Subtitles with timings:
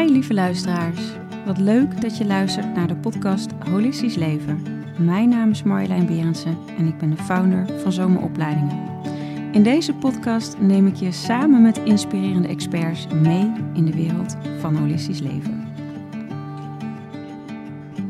[0.00, 1.00] Hi lieve luisteraars.
[1.46, 4.62] Wat leuk dat je luistert naar de podcast Holistisch Leven.
[4.98, 8.78] Mijn naam is Marjolein Berensen en ik ben de founder van Zomeropleidingen.
[9.52, 14.76] In deze podcast neem ik je samen met inspirerende experts mee in de wereld van
[14.76, 15.68] holistisch leven.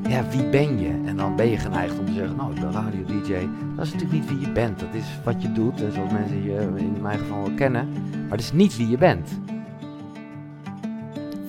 [0.08, 1.02] Ja, wie ben je?
[1.04, 3.48] En dan ben je geneigd om te zeggen, nou, ik ben radio-dj.
[3.76, 4.78] Dat is natuurlijk niet wie je bent.
[4.78, 5.78] Dat is wat je doet.
[5.78, 7.88] Zoals mensen je in mijn geval wel kennen.
[8.10, 9.30] Maar dat is niet wie je bent.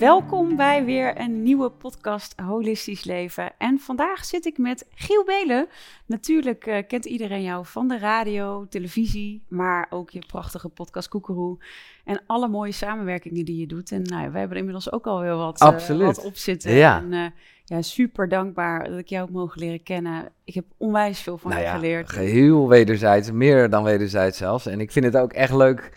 [0.02, 3.52] Welkom bij weer een nieuwe podcast Holistisch Leven.
[3.58, 5.68] En vandaag zit ik met Giel Belen.
[6.06, 11.58] Natuurlijk eh, kent iedereen jou van de radio, televisie, maar ook je prachtige podcast Koekeroe.
[12.06, 13.92] En alle mooie samenwerkingen die je doet.
[13.92, 16.72] En nou, wij hebben inmiddels ook alweer wat, eh, wat op zitten.
[16.72, 16.98] Ja.
[16.98, 17.26] En, eh,
[17.66, 20.32] ja, super dankbaar dat ik jou heb mogen leren kennen.
[20.44, 22.10] Ik heb onwijs veel van nou je ja, geleerd.
[22.10, 23.32] geheel wederzijds.
[23.32, 24.66] Meer dan wederzijds zelfs.
[24.66, 25.92] En ik vind het ook echt leuk.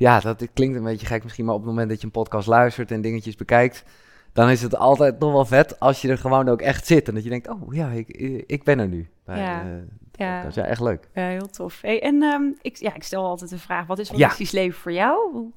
[0.00, 1.44] Ja, dat klinkt een beetje gek misschien.
[1.44, 3.84] Maar op het moment dat je een podcast luistert en dingetjes bekijkt.
[4.32, 7.08] Dan is het altijd nog wel vet als je er gewoon ook echt zit.
[7.08, 8.08] En dat je denkt, oh ja, ik,
[8.46, 9.08] ik ben er nu.
[9.24, 9.60] Bij, Ja.
[9.62, 9.68] eh,
[10.12, 10.34] Ja.
[10.36, 10.56] podcast.
[10.56, 11.08] ja, echt leuk.
[11.14, 11.80] Ja, heel tof.
[11.80, 14.14] Hey, en ehm, ik, ja, ik stel altijd de vraag, wat is Ja.
[14.14, 15.50] holistisch leven voor jou?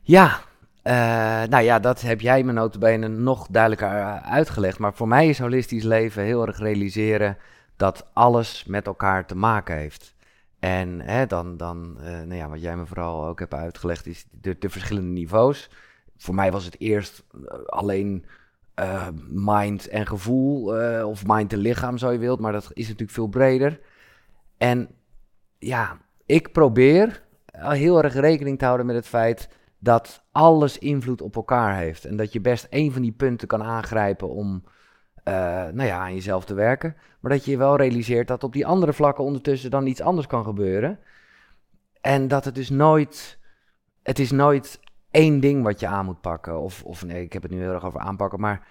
[0.00, 0.40] Ja,
[0.82, 0.92] eh,
[1.48, 4.78] nou ja, dat heb jij me notabene nog duidelijker eh, uitgelegd.
[4.78, 7.36] Maar voor mij is holistisch leven heel erg realiseren
[7.76, 10.14] dat alles met elkaar te maken heeft.
[10.58, 14.56] En dan, dan eh, nou ja, wat jij me vooral ook hebt uitgelegd, is de,
[14.58, 15.70] de verschillende niveaus.
[16.16, 18.24] Voor mij was het eerst eh, alleen
[18.74, 20.62] eh, mind en gevoel,
[21.04, 22.40] of mind en lichaam, zo je wilt.
[22.40, 23.80] Maar dat is natuurlijk veel breder.
[24.56, 24.88] En
[25.58, 29.48] ja, ik probeer heel erg rekening te houden met het feit
[29.78, 32.04] dat alles invloed op elkaar heeft.
[32.04, 34.64] En dat je best één van die punten kan aangrijpen om
[35.28, 36.96] eh, nou ja, aan jezelf te werken.
[37.20, 40.44] Maar dat je wel realiseert dat op die andere vlakken ondertussen dan iets anders kan
[40.44, 40.98] gebeuren.
[42.00, 43.38] En dat het dus nooit.
[44.02, 46.60] Het is nooit één ding wat je aan moet pakken.
[46.60, 48.40] Of, of nee, ik heb het nu heel erg over aanpakken.
[48.40, 48.66] Maar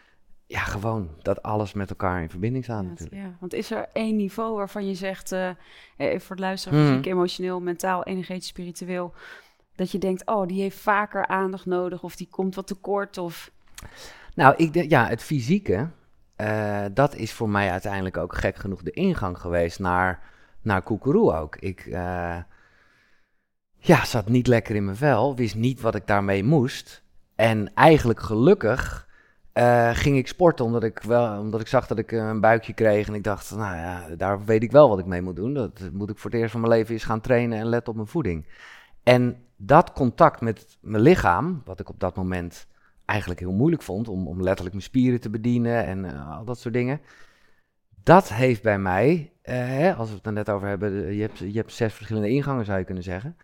[0.45, 3.21] ja, gewoon dat alles met elkaar in verbinding staat Ja, natuurlijk.
[3.21, 6.87] ja, want is er één niveau waarvan je zegt, eh, eh, voor het luisteren, Mhm.
[6.87, 9.13] fysiek, emotioneel, mentaal, energetisch, spiritueel,
[9.75, 13.51] dat je denkt, oh, die heeft vaker aandacht nodig of die komt wat tekort of...
[14.35, 15.89] Nou, ik denk, ja, het fysieke,
[16.37, 20.19] eh, dat is voor mij uiteindelijk ook gek genoeg de ingang geweest naar,
[20.61, 21.55] naar Koekeroe ook.
[21.55, 22.37] Ik eh,
[23.77, 27.03] ja, zat niet lekker in mijn vel, wist niet wat ik daarmee moest.
[27.35, 29.07] En eigenlijk gelukkig
[29.53, 33.07] eh, ging ik sporten, omdat ik, wel, omdat ik zag dat ik een buikje kreeg.
[33.07, 35.53] En ik dacht, nou ja, daar weet ik wel wat ik mee moet doen.
[35.53, 37.95] Dat moet ik voor het eerst van mijn leven eens gaan trainen en letten op
[37.95, 38.45] mijn voeding.
[39.03, 42.67] En dat contact met mijn lichaam, wat ik op dat moment
[43.07, 46.59] eigenlijk heel moeilijk vond om, om letterlijk mijn spieren te bedienen en eh, al dat
[46.59, 47.01] soort dingen.
[48.03, 51.21] Dat heeft bij mij, eh, hè, als we het er net over hebben, de- je
[51.21, 53.37] hebt, je hebt zes verschillende ingangen zou je kunnen zeggen.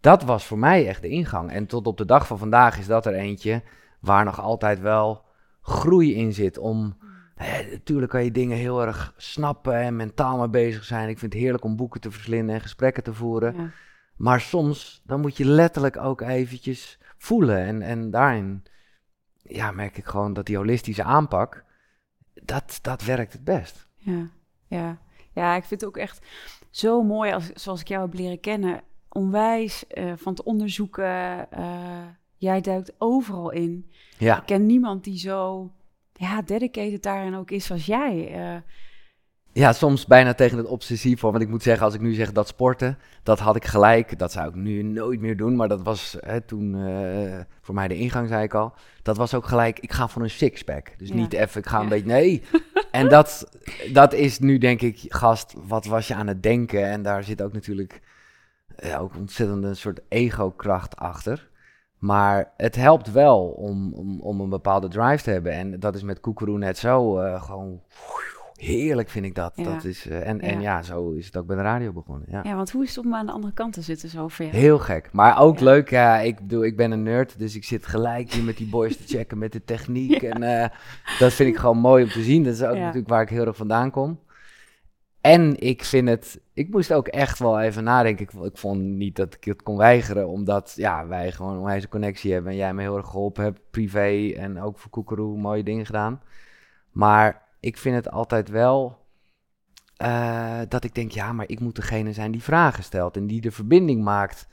[0.00, 1.50] Dat was voor mij echt de ingang.
[1.50, 3.62] En tot op de dag van vandaag is dat er eentje
[4.00, 5.24] waar nog altijd wel
[5.62, 6.58] groei in zit.
[6.58, 6.96] Om,
[7.34, 11.08] hè, natuurlijk kan je dingen heel erg snappen en mentaal mee bezig zijn.
[11.08, 13.54] Ik vind het heerlijk om boeken te verslinden en gesprekken te voeren.
[13.56, 13.70] Ja.
[14.16, 17.58] Maar soms, dan moet je letterlijk ook eventjes voelen.
[17.58, 18.62] En, en daarin
[19.50, 21.64] ja, merk ik gewoon dat die holistische aanpak,
[22.34, 23.86] dat, dat werkt het best.
[23.96, 24.28] Ja,
[24.66, 24.98] ja.
[25.32, 26.26] ja, ik vind het ook echt
[26.70, 28.82] zo mooi als, zoals ik jou heb leren kennen.
[29.08, 31.50] Onwijs eh, van te onderzoeken.
[31.50, 32.02] eh,
[32.36, 33.90] jij duikt overal in.
[34.18, 35.70] Ja, Ik ken niemand die zo
[36.12, 38.32] ja, dedicated daarin ook is als jij.
[38.34, 38.60] eh.
[39.52, 41.20] Ja soms bijna tegen het obsessief.
[41.20, 44.18] Want ik moet zeggen, als ik nu zeg dat sporten, dat had ik gelijk.
[44.18, 45.56] Dat zou ik nu nooit meer doen.
[45.56, 48.72] Maar dat was hè, toen eh, voor mij de ingang, zei ik al.
[49.02, 50.98] Dat was ook gelijk, ik ga voor een sixpack.
[50.98, 51.14] Dus Ja.
[51.14, 51.88] niet even, ik ga een Ja.
[51.88, 52.42] beetje, nee.
[52.90, 53.48] en dat,
[53.92, 56.84] dat is nu denk ik, gast, wat was je aan het denken?
[56.90, 58.00] En daar zit ook natuurlijk
[58.76, 61.48] ja, ook ontzettend een soort ego-kracht achter.
[61.98, 65.52] Maar het helpt wel om, om, om een bepaalde drive te hebben.
[65.52, 67.18] En dat is met Koekeroe net zo.
[67.18, 67.80] eh, gewoon
[68.60, 69.52] heerlijk vind ik dat.
[69.56, 69.62] Ja.
[69.64, 70.76] dat is, eh, en, en Ja.
[70.76, 72.26] ja, zo is het ook bij de radio begonnen.
[72.30, 72.40] Ja.
[72.44, 74.56] Ja, want hoe is het om aan de andere kant te zitten zo voor jou?
[74.56, 75.08] Heel gek.
[75.12, 75.64] Maar ook Ja.
[75.64, 75.90] leuk.
[75.90, 77.38] Ja, ik bedoel, ik ben een nerd.
[77.38, 80.20] Dus ik zit gelijk hier met die boys te checken met de techniek.
[80.20, 80.30] Ja.
[80.30, 80.68] En eh,
[81.18, 82.42] dat vind ik gewoon mooi om te zien.
[82.44, 82.80] Dat is ook Ja.
[82.80, 84.18] natuurlijk waar ik heel erg vandaan kom.
[85.20, 86.40] En ik vind het...
[86.54, 88.24] Ik moest ook echt wel even nadenken.
[88.24, 90.28] Ik, ik vond niet dat ik het kon weigeren.
[90.28, 92.52] Omdat ja, wij gewoon een wijze connectie hebben.
[92.52, 93.60] En jij me heel erg geholpen hebt.
[93.70, 96.20] Privé en ook voor Koekeroe mooie dingen gedaan.
[96.90, 98.98] Maar ik vind het altijd wel...
[99.96, 103.16] eh, dat ik denk, ja, maar ik moet degene zijn die vragen stelt.
[103.16, 104.46] En die de verbinding maakt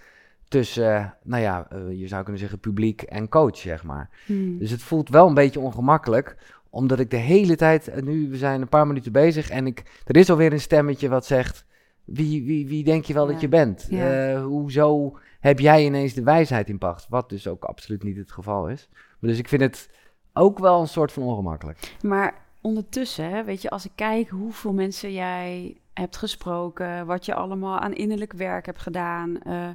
[0.48, 4.10] tussen, eh, nou ja, eh, je zou kunnen zeggen publiek en coach, zeg maar.
[4.26, 4.58] Hmm.
[4.58, 6.36] Dus het voelt wel een beetje ongemakkelijk,
[6.70, 10.18] omdat ik de hele tijd, nu we zijn een paar minuten bezig en ik, er
[10.18, 11.66] is alweer een stemmetje wat zegt,
[12.04, 13.32] wie, wie, wie denk je wel Ja.
[13.32, 13.88] dat je bent?
[13.90, 14.42] Ja.
[14.42, 17.06] Hoezo heb jij ineens de wijsheid in pacht?
[17.10, 18.90] Wat dus ook absoluut niet het geval is.
[19.20, 19.90] Maar dus ik vind het
[20.34, 21.96] ook wel een soort van ongemakkelijk.
[22.02, 27.80] Maar ondertussen, weet je, als ik kijk hoeveel mensen jij hebt gesproken, wat je allemaal
[27.80, 29.70] aan innerlijk werk hebt gedaan, uh,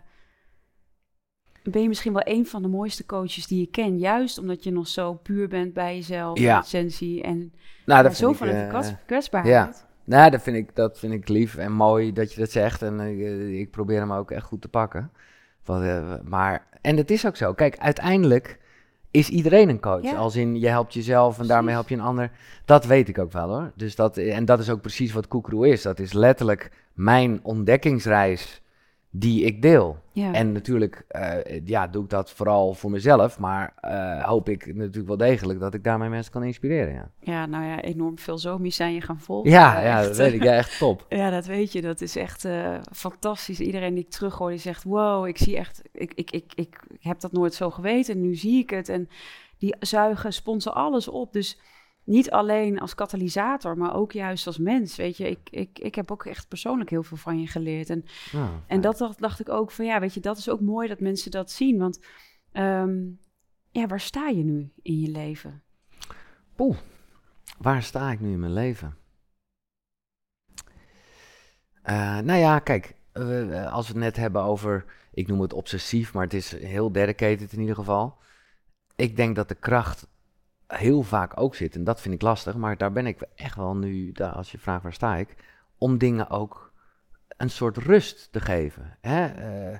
[1.62, 3.98] ben je misschien wel een van de mooiste coaches die je ken.
[3.98, 6.58] Juist omdat je nog zo puur bent bij jezelf, Ja.
[6.60, 7.52] essentie en
[7.86, 9.86] Nou, zo de eh, kwets- kwetsbaarheid.
[10.04, 12.82] Nou, dat vind, ik, dat vind ik lief en mooi dat je dat zegt.
[12.82, 15.10] En eh, ik probeer hem ook echt goed te pakken.
[15.64, 17.52] Wat, eh, maar, en het is ook zo.
[17.52, 18.58] Kijk, uiteindelijk
[19.12, 20.02] is iedereen een coach.
[20.02, 20.14] Ja.
[20.14, 22.30] Als in, je helpt jezelf en daarmee help je een ander.
[22.64, 23.72] Dat weet ik ook wel hoor.
[23.74, 25.82] Dus dat, en dat is ook precies wat Koekroe is.
[25.82, 28.62] Dat is letterlijk mijn ontdekkingsreis
[29.14, 29.98] die ik deel.
[30.12, 30.32] Ja.
[30.32, 33.38] En natuurlijk eh, ja, doe ik dat vooral voor mezelf.
[33.38, 36.94] Maar eh, hoop ik natuurlijk wel degelijk dat ik daarmee mensen kan inspireren.
[36.94, 39.50] Ja, ja, nou ja, enorm veel zomies zijn je gaan volgen.
[39.50, 40.42] ja, Eh, ja echt, dat weet ik.
[40.42, 41.06] Ja, echt top.
[41.08, 41.82] Ja, dat weet je.
[41.82, 42.48] Dat is echt
[42.92, 43.60] fantastisch.
[43.60, 44.82] Iedereen die ik terughoor, die zegt...
[44.82, 45.82] wow, ik zie echt...
[45.92, 48.14] Ik, ik, ik, ik, ik heb dat nooit zo geweten.
[48.14, 48.88] En nu zie ik het.
[48.88, 49.08] En
[49.58, 51.32] die zuigen, sponsen alles op.
[51.32, 51.60] Dus
[52.04, 54.96] niet alleen als katalysator, maar ook juist als mens.
[54.96, 57.90] Weet je, ik, ik, ik heb ook echt persoonlijk heel veel van je geleerd.
[57.90, 59.84] En, Nou, en dat dacht, dacht ik ook van...
[59.84, 61.78] ja, weet je, dat is ook mooi dat mensen dat zien.
[61.78, 62.00] Want
[62.52, 63.00] ehm,
[63.70, 65.62] ja, waar sta je nu in je leven?
[67.58, 68.96] Waar sta ik nu in mijn leven?
[71.82, 76.14] Eh, nou ja, kijk, eh, als we het net hebben over, ik noem het obsessief,
[76.14, 78.18] maar het is heel dedicated in ieder geval.
[78.96, 80.06] Ik denk dat de kracht
[80.78, 83.76] heel vaak ook zit, en dat vind ik lastig, maar daar ben ik echt wel
[83.76, 85.34] nu, daar, als je vraagt waar sta ik,
[85.78, 86.72] om dingen ook
[87.36, 88.96] een soort rust te geven.
[89.00, 89.26] Hè?
[89.26, 89.78] Eh,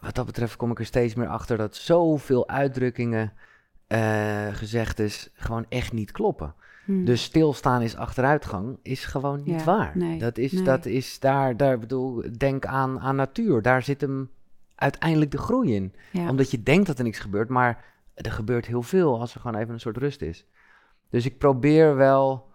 [0.00, 3.32] wat dat betreft kom ik er steeds meer achter dat zoveel uitdrukkingen,
[3.86, 6.54] eh gezegdes gewoon echt niet kloppen.
[6.84, 7.04] Hm.
[7.04, 9.92] Dus stilstaan is achteruitgang, is gewoon niet Ja, waar.
[9.94, 10.62] nee, dat is, nee.
[10.62, 13.62] dat is daar, daar bedoel, denk aan, aan natuur.
[13.62, 14.30] Daar zit hem
[14.74, 15.94] uiteindelijk de groei in.
[16.12, 16.28] ja.
[16.28, 17.84] Omdat je denkt dat er niks gebeurt, maar
[18.26, 20.46] er gebeurt heel veel als er gewoon even een soort rust is.
[21.10, 22.50] Dus ik probeer wel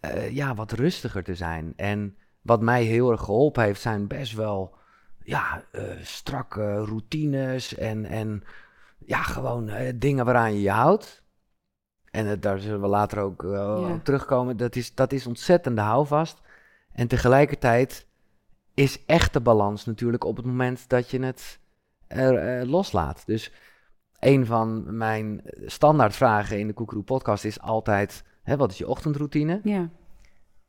[0.00, 1.72] eh, ja, wat rustiger te zijn.
[1.76, 4.74] En wat mij heel erg geholpen heeft, zijn best wel
[5.22, 8.42] ja, eh, strakke routines en, en
[8.98, 11.24] ja, gewoon eh, dingen waaraan je je houdt.
[12.10, 14.56] En daar zullen we later ook op terugkomen.
[14.56, 16.40] Dat is, dat is ontzettende houvast.
[16.92, 18.06] En tegelijkertijd
[18.74, 21.60] is echte balans natuurlijk op het moment dat je het
[22.68, 23.26] loslaat.
[23.26, 23.52] Dus
[24.20, 28.24] een van mijn standaardvragen in de Koekeroe podcast is altijd...
[28.42, 29.60] Hè, wat is je ochtendroutine?
[29.64, 29.90] ja.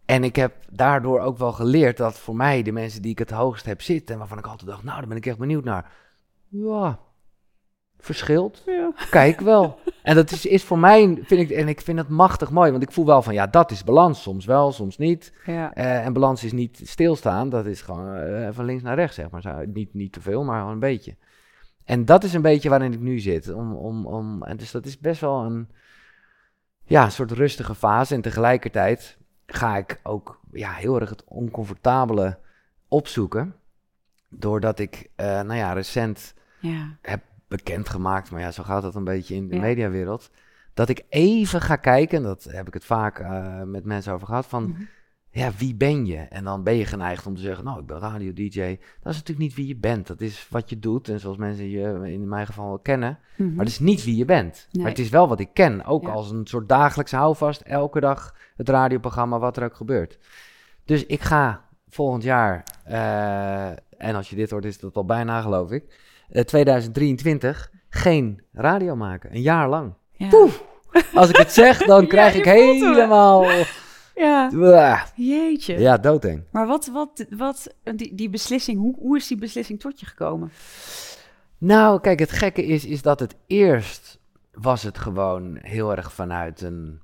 [0.06, 3.32] En ik heb daardoor ook wel geleerd dat voor mij de mensen die ik het
[3.32, 4.14] hoogst heb zitten...
[4.14, 5.92] en waarvan ik altijd dacht, nou, daar ben ik echt benieuwd naar.
[6.48, 7.00] Ja,
[7.98, 8.64] verschilt.
[8.66, 8.92] ja.
[9.10, 9.80] Kijk wel.
[10.04, 12.84] En dat is, is voor mij, vind ik, en ik vind het machtig mooi, want
[12.84, 14.22] ik voel wel van, ja, dat is balans.
[14.22, 15.34] Soms wel, soms niet.
[15.46, 15.74] ja.
[15.74, 19.30] Eh, en balans is niet stilstaan, dat is gewoon eh, van links naar rechts, zeg
[19.30, 19.42] maar.
[19.42, 21.16] Zo, niet, niet te veel, maar gewoon een beetje.
[21.88, 23.54] En dat is een beetje waarin ik nu zit.
[23.54, 25.70] Om, om, om, en dus dat is best wel een,
[26.84, 28.16] ja, een soort rustige fase.
[28.16, 32.38] En tegelijkertijd ga ik ook ja, heel erg het oncomfortabele
[32.88, 33.56] opzoeken.
[34.30, 36.98] Doordat ik, eh, nou ja, recent ja.
[37.48, 39.62] bekendgemaakt, maar ja, zo gaat dat een beetje in de Ja.
[39.62, 40.32] mediawereld.
[40.74, 44.28] Dat ik even ga kijken, en dat heb ik het vaak eh, met mensen over
[44.28, 44.82] gehad, van Mhm.
[45.38, 46.18] Ja, wie ben je?
[46.18, 48.60] En dan ben je geneigd om te zeggen, nou, ik ben radio-dj.
[49.02, 50.08] Dat is natuurlijk niet wie je bent.
[50.08, 51.10] Dat is wat je doet.
[51.10, 53.20] En zoals mensen je in mijn geval wel kennen.
[53.36, 53.48] Mhm.
[53.56, 54.68] Maar dat is niet wie je bent.
[54.72, 54.82] Nee.
[54.84, 55.86] Maar het is wel wat ik ken.
[55.86, 56.10] Ook Ja.
[56.10, 57.62] als een soort dagelijkse houvast.
[57.62, 60.18] Elke dag het radioprogramma, wat er ook gebeurt.
[60.86, 63.68] Dus ik ga volgend jaar, eh,
[63.98, 68.96] en als je dit hoort is dat al bijna geloof ik, eh, 2023 geen radio
[68.96, 69.36] maken.
[69.36, 69.94] Een jaar lang.
[70.12, 70.28] ja.
[70.28, 70.64] Poef!
[71.14, 73.87] Als ik het zeg, dan krijg ik hem.
[74.18, 75.80] Ja, jeetje.
[75.80, 76.44] Ja, doodeng.
[76.52, 80.52] Maar wat, wat, wat die, die beslissing, hoe, hoe is die beslissing tot je gekomen?
[81.58, 84.20] Nou, kijk, het gekke is, is dat het eerst
[84.52, 87.00] was het gewoon heel erg vanuit een,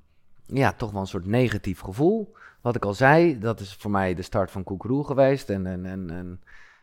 [0.46, 2.34] ja, toch wel een soort negatief gevoel.
[2.60, 5.50] Wat ik al zei, dat is voor mij de start van Koekeroe geweest.
[5.50, 6.40] En, en, en, en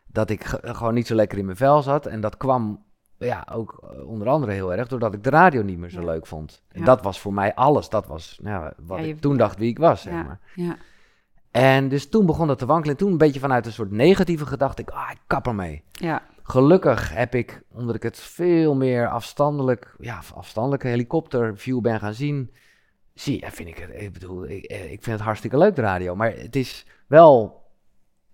[0.08, 2.06] dat ik ge- gewoon niet zo lekker in mijn vel zat.
[2.06, 2.84] En dat kwam
[3.26, 6.06] ja, ook eh, onder andere heel erg doordat ik de radio niet meer zo Ja.
[6.06, 6.64] leuk vond.
[6.72, 6.86] En Ja.
[6.86, 7.90] dat was voor mij alles.
[7.90, 10.40] Dat was nou, wat Ja, je- ik toen dacht wie ik was, zeg ja, maar.
[10.56, 10.76] ja,
[11.52, 12.92] En dus toen begon dat te wankelen.
[12.96, 15.84] En toen een beetje vanuit een soort negatieve gedachte, ik, ah, ik kap ermee.
[15.92, 22.14] ja, Gelukkig heb ik, omdat ik het veel meer afstandelijk, ja, afstandelijke helikopterview ben gaan
[22.14, 22.52] zien,
[23.14, 26.16] zie, vind ik het, ik bedoel, ik, eh, ik vind het hartstikke leuk de radio,
[26.16, 27.62] maar het is wel,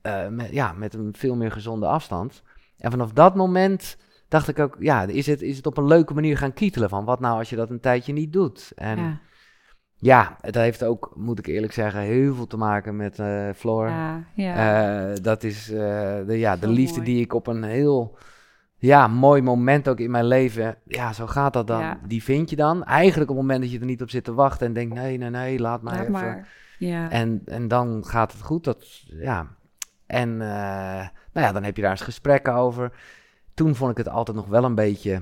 [0.01, 2.41] eh, met, ja, met een veel meer gezonde afstand.
[2.77, 6.13] En vanaf dat moment dacht ik ook, ja, is het, is het op een leuke
[6.13, 8.71] manier gaan kietelen van, wat nou als je dat een tijdje niet doet?
[8.75, 9.19] En ja,
[9.99, 13.87] ja, het heeft ook, moet ik eerlijk zeggen, heel veel te maken met eh Floor.
[13.87, 15.11] ja, ja.
[15.11, 15.77] Eh, dat is eh,
[16.25, 17.11] de, ja, de liefde mooi.
[17.11, 18.17] die ik op een heel
[18.75, 20.77] ja, mooi moment ook in mijn leven.
[20.85, 21.79] Ja, zo gaat dat dan.
[21.81, 21.99] Ja.
[22.07, 22.83] Die vind je dan.
[22.83, 25.17] Eigenlijk op het moment dat je er niet op zit te wachten en denkt, nee,
[25.17, 26.13] nee, nee, laat maar Laat even.
[26.13, 26.47] maar.
[26.79, 27.09] Ja.
[27.09, 28.63] En, en dan gaat het goed.
[28.63, 29.47] Dat, ja.
[30.05, 32.91] En nou ja, dan heb je daar eens gesprekken over.
[33.57, 35.21] Toen vond ik het altijd nog wel een beetje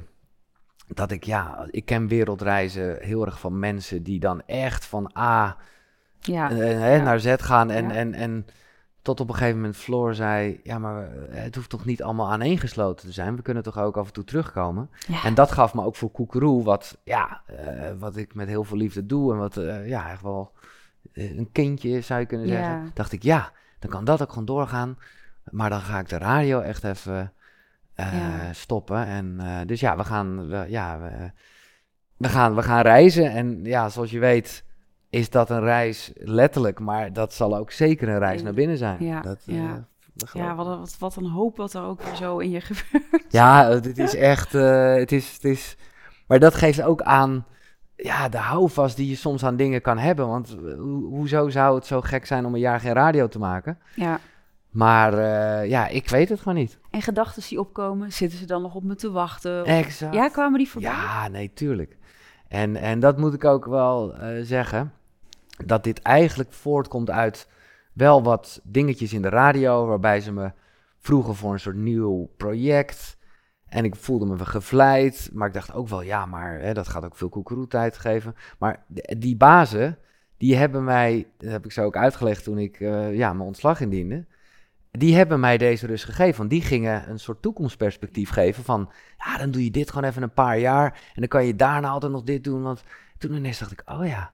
[0.87, 5.57] dat ik, ja, ik ken wereldreizen heel erg van mensen die dan echt van A
[6.19, 6.51] ja.
[6.51, 7.03] eh, ja.
[7.03, 7.69] naar Z gaan.
[7.69, 7.93] En, Ja.
[7.93, 8.45] en, en
[9.01, 12.31] tot op een gegeven moment Floor zei, ja, maar eh, het hoeft toch niet allemaal
[12.31, 13.35] aaneengesloten te zijn.
[13.35, 14.89] We kunnen toch ook af en toe terugkomen.
[15.23, 18.77] En dat gaf me ook voor Koekeroe, wat, ja, eh, wat ik met heel veel
[18.77, 19.31] liefde doe.
[19.33, 20.51] En wat, ja, echt wel
[21.13, 22.91] een kindje zou je kunnen zeggen.
[22.93, 24.97] Dacht ik, ja, dan kan dat ook gewoon doorgaan.
[25.51, 27.33] Maar dan ga ik de radio echt even
[27.95, 28.53] Ja.
[28.53, 29.05] stoppen.
[29.05, 31.31] En eh, dus ja, we gaan, we, ja, we,
[32.17, 33.31] we, gaan, we gaan reizen.
[33.31, 34.63] En ja, zoals je weet
[35.09, 36.79] is dat een reis letterlijk.
[36.79, 39.03] Maar dat zal ook zeker een reis naar binnen zijn.
[39.03, 39.55] Ja, Dat, ja.
[39.55, 39.73] eh,
[40.33, 43.23] Ja, wat, een- wat, wat een hoop wat er ook zo in je gebeurt.
[43.29, 44.55] Ja, het is echt.
[44.55, 45.77] eh, het is, het is,
[46.27, 47.45] maar dat geeft ook aan.
[47.95, 50.27] Ja, de houvast die je soms aan dingen kan hebben.
[50.27, 53.39] Want eh, ho- hoezo zou het zo gek zijn om een jaar geen radio te
[53.39, 53.79] maken?
[53.95, 54.19] Ja.
[54.75, 56.79] Maar eh, ja, ik weet het gewoon niet.
[56.89, 59.65] En gedachten die opkomen, zitten ze dan nog op me te wachten?
[59.65, 60.13] Exact.
[60.13, 60.91] Ja, kwamen die voorbij?
[60.91, 61.97] Ja, nee, tuurlijk.
[62.47, 64.93] En, en dat moet ik ook wel eh, zeggen.
[65.65, 67.49] Dat dit eigenlijk voortkomt uit
[67.93, 69.85] wel wat dingetjes in de radio.
[69.85, 70.51] Waarbij ze me
[70.99, 73.17] vroegen voor een soort nieuw project.
[73.65, 75.29] En ik voelde me gevleid.
[75.33, 78.35] Maar ik dacht ook wel, ja, maar hè, dat gaat ook veel koekeroe-tijd geven.
[78.59, 78.85] Maar
[79.17, 79.97] die bazen,
[80.37, 83.81] die hebben mij, dat heb ik zo ook uitgelegd toen ik eh, ja, mijn ontslag
[83.81, 84.25] indiende.
[84.97, 86.37] Die hebben mij deze rust gegeven.
[86.37, 88.89] Want die gingen een soort toekomstperspectief geven van...
[89.17, 90.85] Ja, dan doe je dit gewoon even een paar jaar.
[90.91, 92.61] En dan kan je daarna altijd nog dit doen.
[92.61, 92.83] Want
[93.17, 94.33] toen ineens dacht ik, oh ja.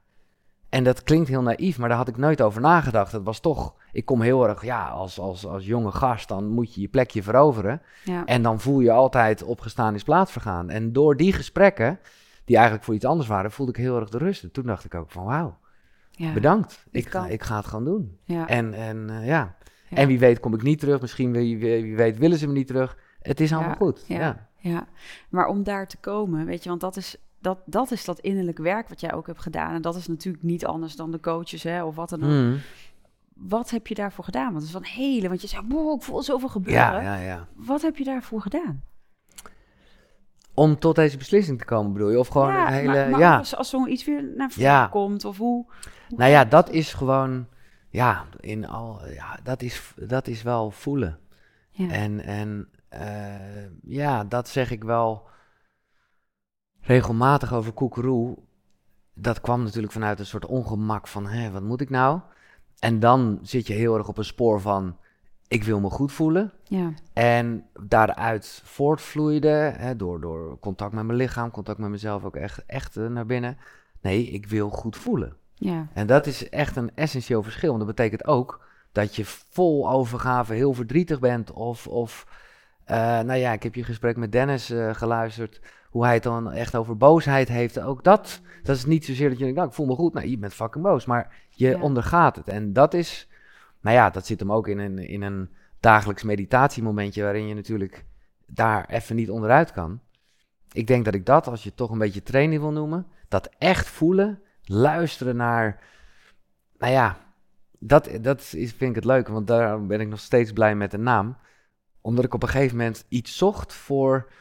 [0.69, 3.11] En dat klinkt heel naïef, maar daar had ik nooit over nagedacht.
[3.11, 6.75] Het was toch, ik kom heel erg, ja, als, als, als jonge gast, dan moet
[6.75, 7.81] je je plekje veroveren.
[8.03, 8.25] Ja.
[8.25, 10.69] En dan voel je altijd opgestaan is plaats vergaan.
[10.69, 11.99] En door die gesprekken,
[12.45, 14.43] die eigenlijk voor iets anders waren, voelde ik heel erg de rust.
[14.43, 15.57] En toen dacht ik ook van, wauw,
[16.11, 16.33] Ja.
[16.33, 16.85] bedankt.
[16.91, 17.27] Ik kan.
[17.27, 18.17] ik ga het gewoon doen.
[18.23, 18.47] Ja.
[18.47, 19.55] En, en eh, ja.
[19.91, 19.97] Ja.
[19.97, 21.01] en wie weet kom ik niet terug.
[21.01, 22.97] Misschien wie, wie, weet willen ze me niet terug.
[23.21, 24.03] Het is allemaal Ja, goed.
[24.07, 24.49] ja.
[24.57, 24.87] Ja.
[25.29, 28.57] Maar om daar te komen, weet je, want dat is dat, dat is dat innerlijk
[28.57, 29.73] werk wat jij ook hebt gedaan.
[29.73, 32.29] En dat is natuurlijk niet anders dan de coaches, hè, of wat dan ook.
[32.29, 32.57] Mm.
[33.33, 34.45] Wat heb je daarvoor gedaan?
[34.45, 36.81] Want het is van hele, want je zei, wow, ik voel zoveel gebeuren.
[36.83, 37.47] ja, ja, ja.
[37.55, 38.83] Wat heb je daarvoor gedaan?
[40.53, 42.19] Om tot deze beslissing te komen, bedoel je?
[42.19, 42.87] Of gewoon ja, een hele...
[42.87, 43.37] maar, maar ja.
[43.37, 44.87] als, als zoiets weer naar voren Ja.
[44.87, 45.65] komt, of hoe...
[46.09, 47.47] hoe Nou ja, dat is gewoon...
[47.91, 51.19] Ja, in al, ja dat, is, dat is wel voelen.
[51.71, 51.89] Ja.
[51.89, 55.29] En, en eh, ja, dat zeg ik wel
[56.81, 58.37] regelmatig over koekeroe.
[59.13, 62.19] Dat kwam natuurlijk vanuit een soort ongemak van, hé, wat moet ik nou?
[62.79, 64.97] En dan zit je heel erg op een spoor van,
[65.47, 66.53] ik wil me goed voelen.
[66.63, 72.35] ja, En daaruit voortvloeide, hè, door, door contact met mijn lichaam, contact met mezelf ook
[72.35, 73.57] echt, echt eh, naar binnen.
[74.01, 75.35] Nee, ik wil goed voelen.
[75.61, 77.67] Ja, En dat is echt een essentieel verschil.
[77.67, 81.51] Want dat betekent ook dat je vol overgave heel verdrietig bent.
[81.51, 82.27] Of, of
[82.85, 85.61] eh, nou ja, ik heb je gesprek met Dennis eh, geluisterd.
[85.89, 87.79] Hoe hij het dan echt over boosheid heeft.
[87.81, 90.13] Ook dat, dat is niet zozeer dat je denkt, nou, ik voel me goed.
[90.13, 91.05] Nee, je bent fucking boos.
[91.05, 91.81] Maar je Ja.
[91.81, 92.47] ondergaat het.
[92.47, 93.27] En dat is,
[93.81, 95.49] nou ja, dat zit hem ook in een, in een
[95.79, 97.23] dagelijks meditatiemomentje.
[97.23, 98.05] Waarin je natuurlijk
[98.45, 99.99] daar even niet onderuit kan.
[100.71, 103.49] Ik denk dat ik dat, als je het toch een beetje training wil noemen, dat
[103.57, 104.41] echt voelen,
[104.71, 105.79] luisteren naar,
[106.77, 107.17] nou ja,
[107.79, 110.91] dat, dat is, vind ik het leuke, want daar ben ik nog steeds blij met
[110.91, 111.37] de naam.
[112.01, 114.31] Omdat ik op een gegeven moment iets zocht voor,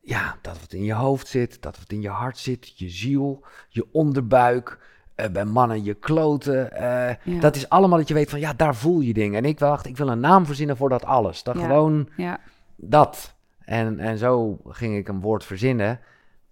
[0.00, 3.44] ja, dat wat in je hoofd zit, dat wat in je hart zit, je ziel,
[3.68, 4.78] je onderbuik,
[5.14, 6.72] eh, bij mannen je kloten.
[6.72, 7.40] eh, Ja.
[7.40, 9.38] Dat is allemaal dat je weet van, ja, daar voel je dingen.
[9.38, 11.42] En ik dacht, ik wil een naam verzinnen voor dat alles.
[11.42, 11.60] Dat Ja.
[11.66, 12.40] gewoon ja,
[12.76, 13.34] dat.
[13.60, 16.00] En, en zo ging ik een woord verzinnen.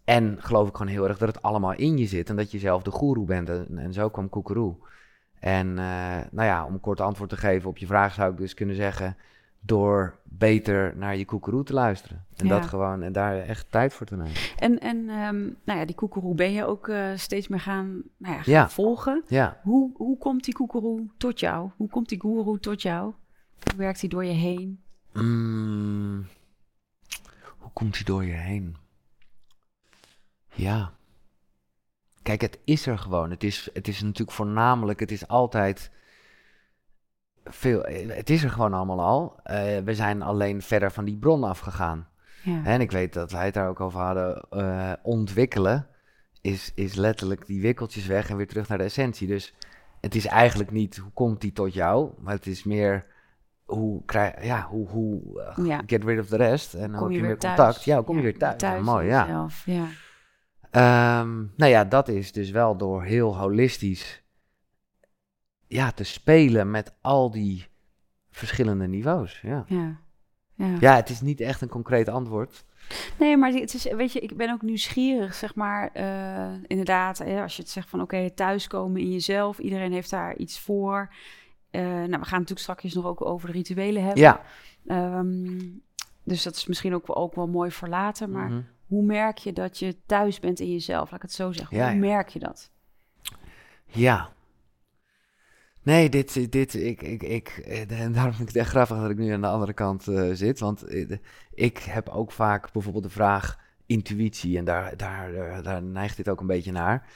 [0.08, 2.28] En geloof ik gewoon heel erg dat het allemaal in je zit.
[2.30, 3.48] En dat je zelf de goeroe bent.
[3.48, 4.74] En, en zo kwam Koekeroe.
[5.40, 8.54] En eh, nou ja, om kort antwoord te geven op je vraag zou ik dus
[8.54, 9.16] kunnen zeggen...
[9.60, 12.24] door beter naar je Koekeroe te luisteren.
[12.36, 12.58] En Ja.
[12.58, 14.32] dat gewoon, en daar echt tijd voor te nemen.
[14.58, 18.34] En, en ehm, nou ja, die koekeroe ben je ook eh, steeds meer gaan, nou
[18.34, 18.68] ja, gaan Ja.
[18.68, 19.22] volgen.
[19.26, 21.70] Ja, Hoe, hoe komt die koekeroe tot jou?
[21.76, 23.12] Hoe komt die goeroe tot jou?
[23.62, 24.80] Hoe werkt hij door je heen?
[25.12, 26.26] Mm,
[27.58, 28.76] hoe komt hij door je heen?
[30.58, 30.92] Ja.
[32.22, 33.30] Kijk, het is er gewoon.
[33.30, 35.90] Het is, het is natuurlijk voornamelijk, het is altijd
[37.44, 37.84] veel.
[37.84, 39.36] eh, Het is er gewoon allemaal al.
[39.42, 42.08] Eh, we zijn alleen verder van die bron afgegaan.
[42.44, 44.46] Ja, En ik weet dat wij het daar ook over hadden.
[44.50, 45.86] eh, ontwikkelen
[46.40, 49.26] is, is letterlijk die wikkeltjes weg en weer terug naar de essentie.
[49.26, 49.54] Dus
[50.00, 53.06] het is eigenlijk niet hoe komt die tot jou, maar het is meer
[53.64, 55.82] hoe krijg ja, hoe, hoe uh, Ja.
[55.86, 57.84] get rid of the rest en dan Kom heb je weer contact.
[57.84, 58.60] Ja, hoe kom je weer thuis?
[58.60, 59.22] Ja, mooi, ja.
[59.26, 59.84] jezelf, ja.
[60.70, 64.22] Ehm, nou ja, dat is dus wel door heel holistisch
[65.66, 67.66] ja, te spelen met al die
[68.30, 69.40] verschillende niveaus.
[69.40, 69.64] Ja.
[69.66, 69.96] Ja.
[70.54, 70.76] Ja.
[70.80, 72.64] ja, het is niet echt een concreet antwoord.
[73.18, 75.90] Nee, maar het is, weet je, ik ben ook nieuwsgierig, zeg maar.
[75.92, 80.36] eh, inderdaad, hè, als je het zegt van oké, thuiskomen in jezelf, iedereen heeft daar
[80.36, 81.14] iets voor.
[81.70, 84.22] Eh, nou, we gaan natuurlijk straks nog ook over de rituelen hebben.
[84.22, 84.40] Ja.
[84.86, 85.58] Ehm,
[86.24, 88.28] dus dat is misschien ook wel, ook wel mooi voor later.
[88.28, 88.60] Maar Mhm.
[88.88, 91.10] Hoe merk je dat je thuis bent in jezelf?
[91.10, 91.76] Laat ik het zo zeggen.
[91.76, 92.00] Ja, hoe ja.
[92.00, 92.70] merk je dat?
[93.84, 94.28] Ja.
[95.82, 99.10] Nee, dit, dit, ik, ik, ik, eh, en daarom vind ik het echt grappig dat
[99.10, 100.58] ik nu aan de andere kant eh, zit.
[100.58, 101.16] Want eh,
[101.54, 104.58] ik heb ook vaak bijvoorbeeld de vraag intuïtie.
[104.58, 107.08] En daar, daar, daar, daar neigt dit ook een beetje naar.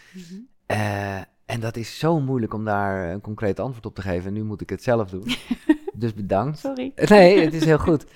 [0.66, 4.26] Eh, en dat is zo moeilijk om daar een concreet antwoord op te geven.
[4.26, 5.24] En nu moet ik het zelf doen.
[5.94, 6.58] dus bedankt.
[6.58, 6.92] Sorry.
[6.94, 8.06] Nee, het is heel goed.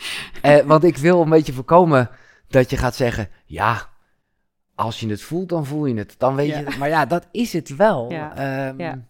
[0.67, 2.11] Want ik wil een beetje voorkomen
[2.49, 3.88] dat je gaat zeggen: ja,
[4.75, 6.15] als je het voelt, dan voel je het.
[6.19, 6.59] Dan weet Ja.
[6.59, 6.76] je het.
[6.79, 8.11] Maar ja, dat is het wel.
[8.11, 9.07] Ja, Ehm, ja.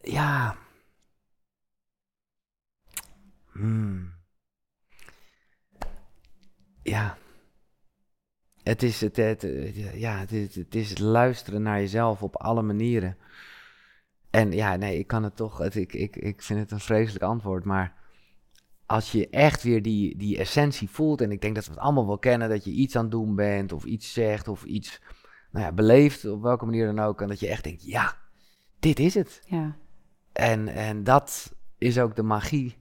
[0.00, 0.56] ja.
[3.52, 4.12] Hmm.
[6.82, 7.16] Ja.
[8.62, 9.42] Het is het, het,
[9.94, 13.16] ja, het, is, het is het luisteren naar jezelf op alle manieren.
[14.30, 15.58] En ja, nee, ik kan het toch.
[15.58, 17.64] Het, ik, ik, ik vind het een vreselijk antwoord.
[17.64, 17.94] Maar
[18.88, 21.20] als je echt weer die, die essentie voelt.
[21.20, 22.48] En ik denk dat we het allemaal wel kennen.
[22.48, 23.72] Dat je iets aan het doen bent.
[23.72, 24.48] Of iets zegt.
[24.48, 25.00] Of iets
[25.50, 26.24] nou ja, beleeft.
[26.24, 27.20] Op welke manier dan ook.
[27.20, 28.16] En dat je echt denkt: ja,
[28.78, 29.42] dit is het.
[29.46, 29.76] Ja.
[30.32, 32.76] En, en dat is ook de magie.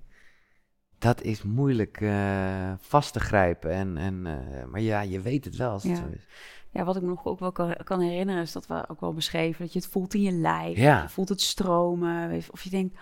[0.98, 3.72] Dat is moeilijk eh, vast te grijpen.
[3.72, 6.04] En, en, eh, maar ja, je weet het wel als het Ja.
[6.04, 6.28] zo is.
[6.72, 9.14] ja, wat ik me nog ook wel kan, kan herinneren, is dat we ook wel
[9.14, 10.78] beschreven dat je het voelt in je lijf.
[10.78, 11.02] Ja.
[11.02, 12.42] Je voelt het stromen.
[12.52, 12.98] Of je denkt,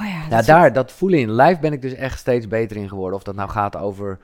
[0.00, 0.20] oh ja.
[0.20, 2.88] dat Nou, zit- daar, dat voelen in lijf ben ik dus echt steeds beter in
[2.88, 3.16] geworden.
[3.16, 4.18] Of dat nou gaat over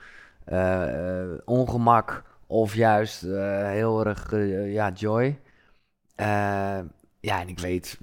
[0.44, 4.30] eh, eh, ongemak of juist eh, heel erg
[4.72, 5.38] ja, joy.
[7.20, 7.98] Ja, en ik weet,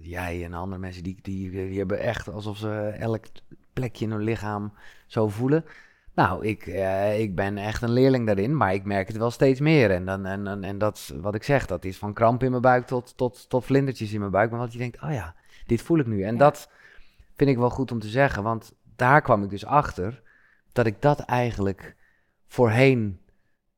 [0.00, 3.24] jij en andere mensen, die, die, die hebben echt alsof ze elk
[3.72, 4.72] plekje in hun lichaam
[5.06, 5.64] zo voelen.
[6.14, 6.66] Nou, ik,
[7.18, 9.90] ik ben echt een leerling daarin, maar ik merk het wel steeds meer.
[9.90, 12.62] En, dan, en, en, en dat, wat ik zeg, dat is van kramp in mijn
[12.62, 14.50] buik tot, tot, tot vlindertjes in mijn buik.
[14.50, 15.34] Maar wat je denkt, oh ja,
[15.66, 16.22] dit voel ik nu.
[16.22, 16.38] En Ja.
[16.38, 16.68] dat
[17.40, 20.22] vind ik wel goed om te zeggen, want daar kwam ik dus achter
[20.72, 21.96] dat ik dat eigenlijk
[22.46, 23.20] voorheen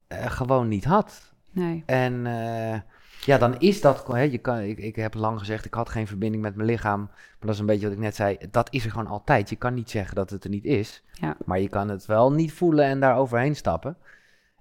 [0.07, 1.35] eh, gewoon niet had.
[1.51, 1.83] Nee.
[1.87, 2.81] En eh,
[3.21, 4.07] ja, dan is dat.
[4.07, 7.01] Hè, je kan, ik, ik heb lang gezegd, ik had geen verbinding met mijn lichaam.
[7.01, 8.39] Maar dat is een beetje wat ik net zei.
[8.51, 9.51] Dat is er gewoon altijd.
[9.51, 11.03] Je kan niet zeggen dat het er niet is.
[11.13, 11.37] Ja.
[11.45, 13.97] Maar je kan het wel niet voelen en daar overheen stappen.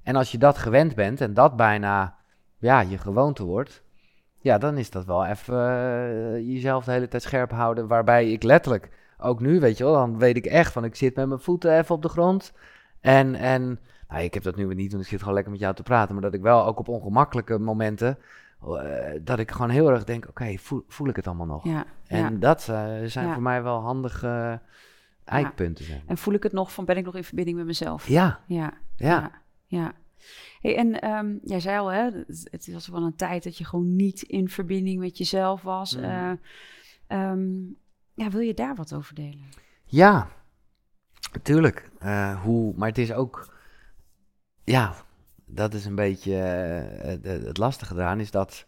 [0.04, 2.18] En als je dat gewend bent en dat bijna
[2.58, 3.84] ja, je gewoonte wordt.
[4.42, 7.88] Ja, dan is dat wel even eh, jezelf de hele tijd scherp houden.
[7.88, 11.16] Waarbij ik letterlijk, ook nu weet je wel, dan weet ik echt van ik zit
[11.16, 12.54] met mijn voeten even op de grond.
[13.00, 15.62] En, en nou, ik heb dat nu weer niet, want ik zit gewoon lekker met
[15.62, 16.14] jou te praten.
[16.14, 18.18] Maar dat ik wel ook op ongemakkelijke momenten,
[18.62, 18.76] eh,
[19.22, 21.64] dat ik gewoon heel erg denk, oké, voel, voel ik het allemaal nog?
[21.66, 21.84] Ja.
[22.08, 22.30] En ja.
[22.40, 23.34] dat eh, zijn Ja.
[23.34, 24.62] voor mij wel handige
[25.26, 25.86] eikpunten.
[25.86, 26.02] Zijn.
[26.06, 28.08] En voel ik het nog van, ben ik nog in verbinding met mezelf?
[28.08, 28.74] Ja, Ja.
[28.96, 29.32] ja.
[29.66, 29.92] Ja.
[30.62, 32.10] Hey, en ehm, jij zei al, hè,
[32.44, 35.96] het, was wel een tijd dat je gewoon niet in verbinding met jezelf was.
[35.96, 36.04] Mhm.
[36.06, 36.32] Eh,
[37.08, 37.50] ehm,
[38.14, 39.50] ja, wil je daar wat over delen?
[39.86, 40.28] Ja,
[41.34, 41.90] natuurlijk.
[42.00, 43.54] Eh, hoe, maar het is ook,
[44.64, 44.96] ja,
[45.46, 48.66] dat is een beetje eh, het, lastige eraan, is dat,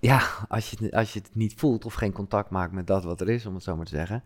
[0.00, 3.04] ja, als je, het- als je het niet voelt of geen contact maakt met dat
[3.04, 4.24] wat er is, om het zo maar te zeggen,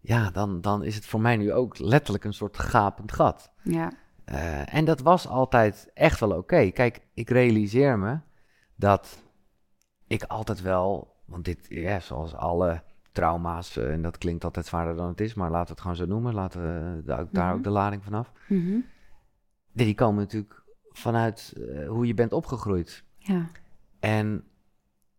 [0.00, 3.52] ja, dan, dan is het voor mij nu ook letterlijk een soort gapend gat.
[3.62, 3.92] Ja.
[4.28, 6.70] Eh, en dat was altijd echt wel oké.
[6.70, 8.18] Kijk, ik realiseer me
[8.74, 9.22] dat
[10.06, 14.96] ik altijd wel, want dit, ja, zoals alle trauma's, eh, en dat klinkt altijd zwaarder
[14.96, 17.46] dan het is, maar laten we het gewoon zo noemen, laten we daar ook, daar
[17.46, 17.56] Mhm.
[17.56, 18.32] ook de lading vanaf.
[18.48, 18.78] Mhm.
[19.72, 23.04] Die komen natuurlijk vanuit eh, hoe je bent opgegroeid.
[23.18, 23.46] Ja.
[24.00, 24.44] En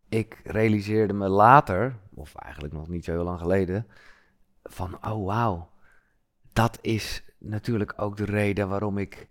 [0.09, 3.87] ik realiseerde me later, of eigenlijk nog niet zo heel lang geleden,
[4.63, 5.69] van oh wauw,
[6.53, 9.27] dat is natuurlijk ook de reden waarom ik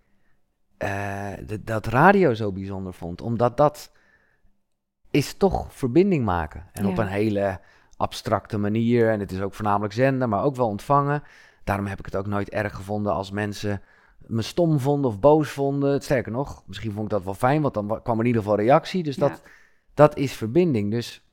[0.77, 3.21] eh, de- dat radio zo bijzonder vond.
[3.21, 3.91] Omdat dat
[5.11, 6.65] is toch verbinding maken.
[6.73, 7.59] En op een hele
[7.97, 9.09] abstracte manier.
[9.09, 11.23] En het is ook voornamelijk zenden, maar ook wel ontvangen.
[11.63, 13.81] Daarom heb ik het ook nooit erg gevonden als mensen
[14.17, 16.01] me stom vonden of boos vonden.
[16.01, 18.41] Sterker nog, misschien vond ik dat wel fijn, want dan wa- kwam er in ieder
[18.41, 19.03] geval reactie.
[19.03, 19.41] Dus dat,
[19.93, 20.91] dat is verbinding.
[20.91, 21.23] Dus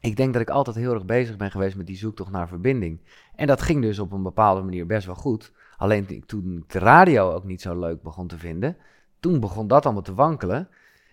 [0.00, 3.00] ik denk dat ik altijd heel erg bezig ben geweest met die zoektocht naar verbinding.
[3.34, 5.52] En dat ging dus op een bepaalde manier best wel goed.
[5.80, 8.76] Alleen toen ik de radio ook niet zo leuk begon te vinden,
[9.20, 10.68] toen begon dat allemaal te wankelen.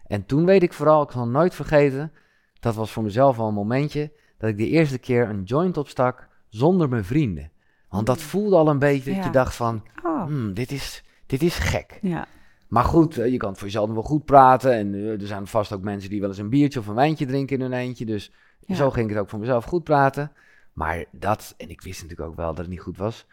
[0.08, 2.12] En toen weet ik vooral, ik zal nooit vergeten,
[2.60, 6.28] dat was voor mezelf wel een momentje, dat ik de eerste keer een joint opstak
[6.50, 7.52] zonder mijn vrienden.
[7.90, 8.24] Want dat Mm.
[8.24, 12.00] voelde al een beetje dat je dacht van, Oh, hmm, dit, is, dit is gek.
[12.02, 12.28] ja.
[12.68, 14.74] Maar goed, eh, je kan voor jezelf nog wel goed praten.
[14.74, 17.26] En eh, er zijn vast ook mensen die wel eens een biertje of een wijntje
[17.26, 18.06] drinken in hun eentje.
[18.06, 18.76] Dus Ja.
[18.76, 20.32] zo ging ik het ook voor mezelf goed praten.
[20.74, 23.26] Maar dat, en ik wist natuurlijk ook wel dat het niet goed was.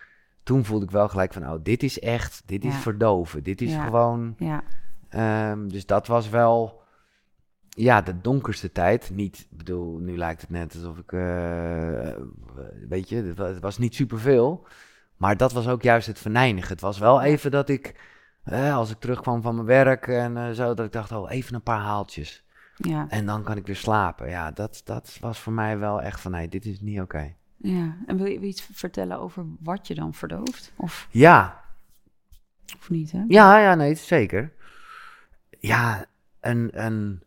[0.45, 2.79] Toen voelde ik wel gelijk van, oh, dit is echt, dit is Ja.
[2.81, 3.43] verdoven.
[3.43, 3.85] Dit is Ja.
[3.85, 4.63] gewoon, Ja,
[5.09, 6.83] ehm, dus dat was wel,
[7.69, 9.11] ja, de donkerste tijd.
[9.11, 12.17] Niet, ik bedoel, nu lijkt het net alsof ik, eh,
[12.89, 14.67] weet je, het wa- het was niet superveel.
[15.17, 16.73] Maar dat was ook juist het venijnige.
[16.73, 18.01] Het was wel even dat ik,
[18.45, 21.55] eh, als ik terugkwam van mijn werk en eh, zo, dat ik dacht, oh, even
[21.55, 22.45] een paar haaltjes.
[22.77, 24.29] ja, En dan kan ik weer slapen.
[24.29, 27.35] Ja, dat, dat was voor mij wel echt van, nee, dit is niet oké.
[27.57, 27.97] Ja.
[28.07, 30.73] En wil je, iets vertellen over wat je dan verdooft?
[30.77, 31.65] Of, Ja,
[32.79, 33.25] of niet, hè?
[33.29, 34.53] ja, ja, nee, zeker.
[35.59, 36.07] Ja,
[36.41, 37.23] een, een,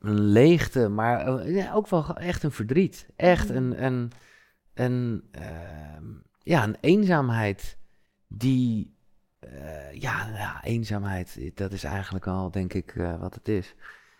[0.00, 3.06] een leegte, maar eh, ja, ook wel echt een verdriet.
[3.16, 4.12] Echt een, een,
[4.74, 6.04] een, ehm,
[6.42, 7.78] ja, een eenzaamheid
[8.28, 8.96] die,
[9.38, 13.74] eh, ja, ja, eenzaamheid, dat is eigenlijk al, denk ik, eh, wat het is.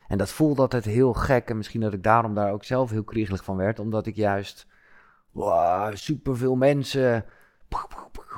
[0.08, 3.04] En dat voelde altijd heel gek en misschien dat ik daarom daar ook zelf heel
[3.04, 4.66] kriegelig van werd, omdat ik juist,
[5.32, 7.24] wow, superveel mensen,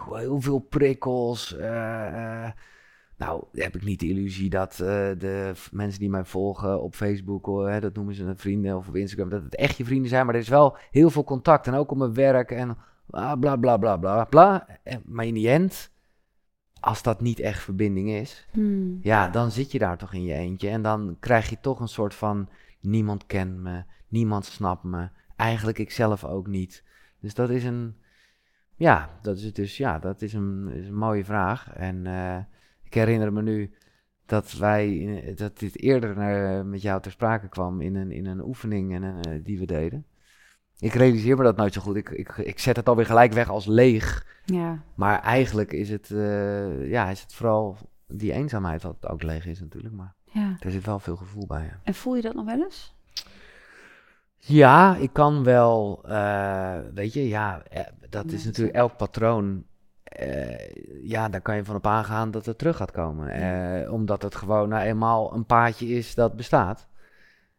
[0.09, 2.53] heel veel prikkels, eh, eh,
[3.17, 4.79] nou, heb ik niet de illusie dat eh,
[5.19, 8.89] de mensen die mij volgen op Facebook, hoor, hè, dat noemen ze een vrienden of
[8.89, 10.27] op Instagram, dat het echt je vrienden zijn.
[10.27, 12.77] Maar er is wel heel veel contact en ook op mijn werk en
[13.07, 14.67] bla bla bla bla bla.
[15.05, 15.91] Maar in die end,
[16.81, 18.99] als dat niet echt verbinding is, Hmm.
[19.03, 20.69] ja, dan zit je daar toch in je eentje.
[20.69, 22.49] En dan krijg je toch een soort van,
[22.81, 25.09] niemand kent me, niemand snapt me.
[25.41, 26.85] Eigenlijk ik zelf ook niet.
[27.21, 27.97] Dus dat is een,
[28.77, 31.73] ja, dat is het dus, ja, dat is een, is een mooie vraag.
[31.73, 32.39] En eh,
[32.83, 33.75] ik herinner me nu
[34.27, 38.45] dat wij, dat dit eerder naar, met jou ter sprake kwam in een, in een
[38.45, 40.05] oefening en, eh, die we deden.
[40.79, 41.97] Ik realiseer me dat nooit zo goed.
[41.97, 44.27] Ik, ik, ik zet het alweer gelijk weg als leeg.
[44.45, 47.77] Ja, Maar eigenlijk is het, eh, ja, is het vooral
[48.07, 49.95] die eenzaamheid wat ook leeg is natuurlijk.
[49.95, 50.57] Maar ja.
[50.61, 51.65] er zit wel veel gevoel bij.
[51.65, 52.95] Ja, En voel je dat nog wel eens?
[54.41, 59.65] Ja ik kan wel, eh, weet je, ja, eh, dat is natuurlijk elk patroon.
[60.05, 63.93] eh, ja, daar kan je van op aangaan dat het terug gaat komen.
[63.93, 66.89] Omdat het gewoon nou eenmaal een paadje is dat bestaat.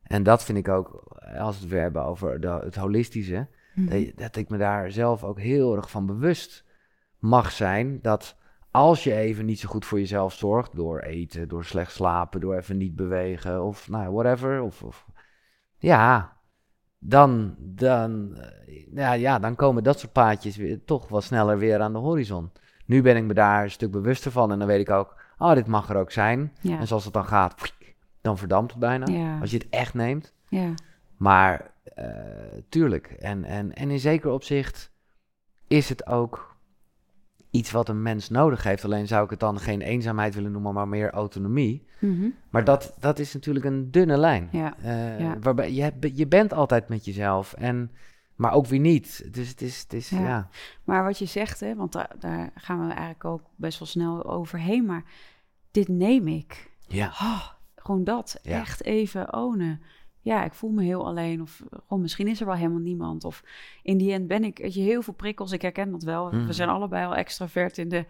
[0.04, 1.04] En dat vind ik ook,
[1.38, 3.48] als we het weer hebben over de, het holistische.
[3.74, 3.90] Mhm.
[3.90, 6.66] Dat, dat ik me daar zelf ook heel erg van bewust
[7.20, 8.00] mag zijn.
[8.02, 8.38] Dat
[8.72, 12.56] als je even niet zo goed voor jezelf zorgt, door eten, door slecht slapen, door
[12.56, 14.62] even niet bewegen of nou, whatever.
[14.62, 15.06] Of, of,
[15.78, 16.38] ja,
[17.04, 21.80] dan, dan, eh, ja, ja, dan komen dat soort paadjes weer, toch wel sneller weer
[21.80, 22.52] aan de horizon.
[22.86, 25.54] Nu ben ik me daar een stuk bewuster van en dan weet ik ook, oh,
[25.54, 26.54] dit mag er ook zijn.
[26.62, 27.74] Ja, En zoals het dan gaat,
[28.22, 29.06] dan verdampt het bijna.
[29.12, 30.34] ja, Als je het echt neemt.
[30.50, 30.74] ja.
[31.18, 32.06] Maar eh,
[32.70, 34.92] tuurlijk, en, en, en in zeker opzicht
[35.68, 36.51] is het ook
[37.52, 38.86] iets wat een mens nodig heeft.
[38.86, 41.86] Alleen zou ik het dan geen eenzaamheid willen noemen, maar meer autonomie.
[42.00, 42.30] Mhm.
[42.50, 44.48] Maar dat, dat is natuurlijk een dunne lijn.
[44.52, 45.40] Ja, Eh, ja.
[45.40, 47.92] Waarbij je, hebt- je bent altijd met jezelf, en,
[48.36, 49.28] maar ook weer niet.
[49.34, 50.20] Dus het is, het is Ja.
[50.20, 50.50] ja.
[50.84, 54.26] Maar wat je zegt, hè, want daar, daar gaan we eigenlijk ook best wel snel
[54.26, 54.86] overheen.
[54.86, 55.04] Maar
[55.72, 56.72] dit neem ik.
[56.88, 57.08] Ja.
[57.08, 58.40] Oh, gewoon dat.
[58.44, 59.82] Echt even ownen.
[60.22, 61.42] Ja, ik voel me heel alleen.
[61.42, 63.24] Of oh, misschien is er wel helemaal niemand.
[63.24, 63.44] Of
[63.84, 65.52] in die end ben ik, weet je, heel veel prikkels.
[65.52, 66.26] Ik herken dat wel.
[66.26, 66.46] Mhm.
[66.46, 68.06] We zijn allebei al extravert in de...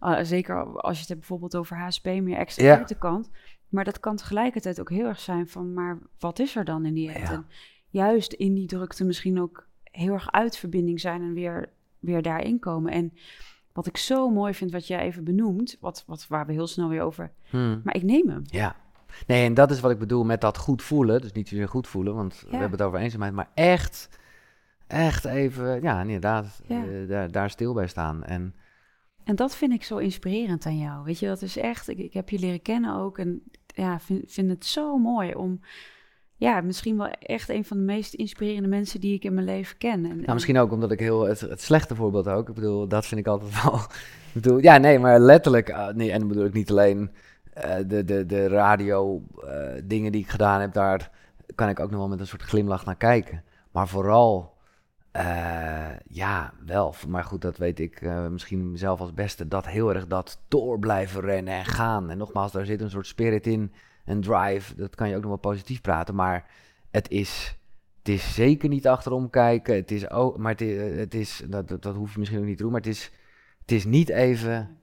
[0.00, 3.30] uh, zeker als je het hebt bijvoorbeeld over HSP, meer extraverte kant.
[3.68, 5.74] Maar dat kan tegelijkertijd ook heel erg zijn van...
[5.74, 7.28] maar wat is er dan in die end?
[7.28, 7.32] Ja.
[7.32, 7.46] En
[7.90, 11.22] juist in die drukte misschien ook heel erg uit verbinding zijn...
[11.22, 11.68] en weer,
[11.98, 12.92] weer daarin komen.
[12.92, 13.12] En
[13.72, 15.76] wat ik zo mooi vind wat jij even benoemt...
[15.80, 17.32] Wat, wat, waar we heel snel weer over...
[17.50, 17.78] Hm.
[17.84, 18.42] Maar ik neem hem.
[18.44, 18.76] Ja.
[19.26, 21.20] Nee, en dat is wat ik bedoel met dat goed voelen.
[21.20, 23.32] Dus niet zozeer goed voelen, want we hebben het over eenzaamheid.
[23.32, 24.08] Maar echt,
[24.86, 26.82] echt even, ja, inderdaad, Ja.
[26.84, 28.24] eh, daar, daar stil bij staan.
[28.24, 28.54] En
[29.24, 31.04] En dat vind ik zo inspirerend aan jou.
[31.04, 31.88] Weet je, dat is echt.
[31.88, 33.18] Ik, ik heb je leren kennen ook.
[33.18, 35.60] En ja, vind, vind het zo mooi om.
[36.36, 39.78] Ja, misschien wel echt een van de meest inspirerende mensen die ik in mijn leven
[39.78, 40.04] ken.
[40.04, 42.48] En, nou, misschien ook omdat ik heel het, het slechte voorbeeld ook.
[42.48, 43.74] Ik bedoel, dat vind ik altijd wel.
[43.74, 45.70] ik bedoel, ja, nee, maar letterlijk.
[45.70, 47.14] ah, nee, en dan bedoel ik niet alleen eh,
[47.86, 50.72] de, de, de radio eh, dingen die ik gedaan heb.
[50.72, 51.10] Daar
[51.54, 53.42] kan ik ook nog wel met een soort glimlach naar kijken.
[53.70, 54.56] Maar vooral,
[55.10, 56.94] eh, ja, wel.
[57.08, 59.48] Maar goed, dat weet ik eh, misschien zelf als beste.
[59.48, 62.10] Dat heel erg dat door blijven rennen en gaan.
[62.10, 63.72] En nogmaals, daar zit een soort spirit in.
[64.04, 64.74] Een drive.
[64.74, 66.14] Dat kan je ook nog wel positief praten.
[66.14, 66.50] Maar
[66.90, 67.58] het is.
[67.98, 69.74] Het is zeker niet achterom kijken.
[69.74, 72.72] Het is ook, maar het is, dat, dat, hoef je misschien ook niet te doen.
[72.72, 73.10] Maar het is,
[73.60, 74.78] het is niet even,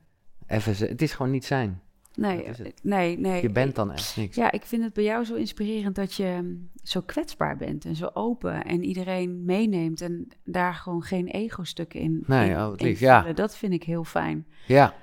[0.47, 0.87] even.
[0.87, 1.81] Het is gewoon niet zijn.
[2.17, 2.79] Nee, het.
[2.83, 3.41] nee, nee.
[3.41, 4.35] Je bent dan echt niks.
[4.35, 7.95] Ja, ik vind het bij jou zo inspirerend dat je mm, zo kwetsbaar bent en
[7.95, 12.23] zo open en iedereen meeneemt en daar gewoon geen ego-stukken in.
[12.27, 13.33] Nee, in, oh, in ja.
[13.33, 14.47] Dat vind ik heel fijn.
[14.67, 14.93] Ja,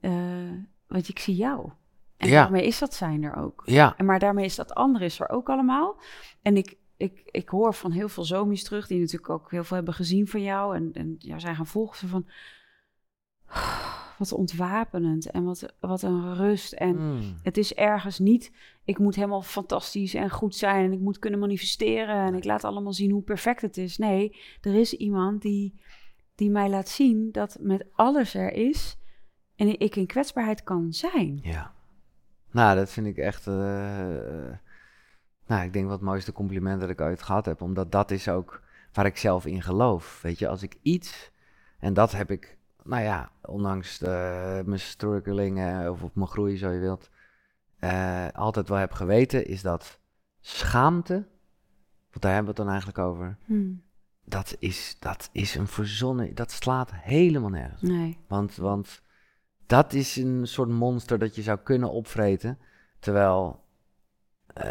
[0.00, 0.12] Eh,
[0.86, 1.70] want ik zie jou.
[2.16, 2.42] En Ja.
[2.42, 3.62] daarmee is dat zijn er ook.
[3.64, 6.00] ja, En maar daarmee is dat andere is er ook allemaal.
[6.42, 9.76] En ik, ik, ik hoor van heel veel zomies terug, die natuurlijk ook heel veel
[9.76, 10.76] hebben gezien van jou.
[10.76, 12.08] En, en jou zijn gaan volgen.
[12.08, 12.26] Van,
[14.18, 16.72] wat ontwapenend en wat, wat een rust.
[16.72, 17.38] En Mm.
[17.42, 18.52] het is ergens niet,
[18.84, 20.84] ik moet helemaal fantastisch en goed zijn.
[20.84, 22.16] En ik moet kunnen manifesteren.
[22.26, 23.98] En ik laat allemaal zien hoe perfect het is.
[23.98, 25.80] Nee, er is iemand die,
[26.34, 28.98] die mij laat zien dat met alles er is.
[29.56, 31.38] En ik in kwetsbaarheid kan zijn.
[31.42, 31.76] ja.
[32.50, 33.46] Nou, dat vind ik echt...
[33.46, 33.54] eh,
[35.46, 37.62] nou, ik denk wat het mooiste compliment dat ik ooit gehad heb.
[37.62, 40.22] Omdat dat is ook waar ik zelf in geloof.
[40.22, 41.30] Weet je, als ik iets...
[41.78, 42.57] En dat heb ik,
[42.88, 47.10] nou ja, ondanks de, mijn struggelingen of op mijn groei, zo je wilt...
[47.78, 49.98] eh, altijd wel heb geweten, is dat
[50.40, 51.26] schaamte...
[52.10, 53.36] Want daar hebben we het dan eigenlijk over.
[53.44, 53.82] Hmm.
[54.24, 56.34] Dat is, dat is een verzonnen...
[56.34, 57.82] Dat slaat helemaal nergens.
[57.82, 58.18] Nee.
[58.28, 59.02] Want, want
[59.66, 62.58] dat is een soort monster dat je zou kunnen opvreten.
[62.98, 63.64] Terwijl
[64.46, 64.64] eh,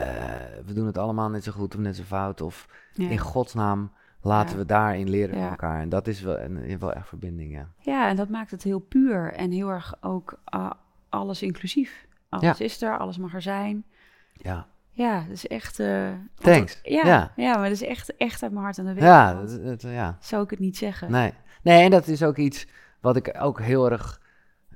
[0.66, 2.42] we doen het allemaal net zo goed of net zo fout.
[2.42, 3.10] Of Ja.
[3.10, 4.58] in godsnaam laten Ja.
[4.62, 5.50] we daarin leren van Ja.
[5.50, 5.82] elkaar.
[5.82, 7.70] En dat is wel, en, wel echt verbinding, ja.
[7.80, 10.72] ja, en dat maakt het heel puur en heel erg ook ah,
[11.10, 12.06] alles inclusief.
[12.30, 13.86] Alles is er, alles mag er zijn.
[14.34, 15.80] Ja, Ja, dat is echt...
[15.80, 16.80] eh, Thanks.
[16.84, 17.32] ja, Ja.
[17.36, 17.54] ja.
[17.54, 20.18] maar dat is echt, echt uit mijn hart en de ja, dat, dat- ja.
[20.20, 21.12] Zou ik het niet zeggen.
[21.12, 21.34] Nee.
[21.64, 22.68] nee, en dat is ook iets
[23.02, 24.22] wat ik ook heel erg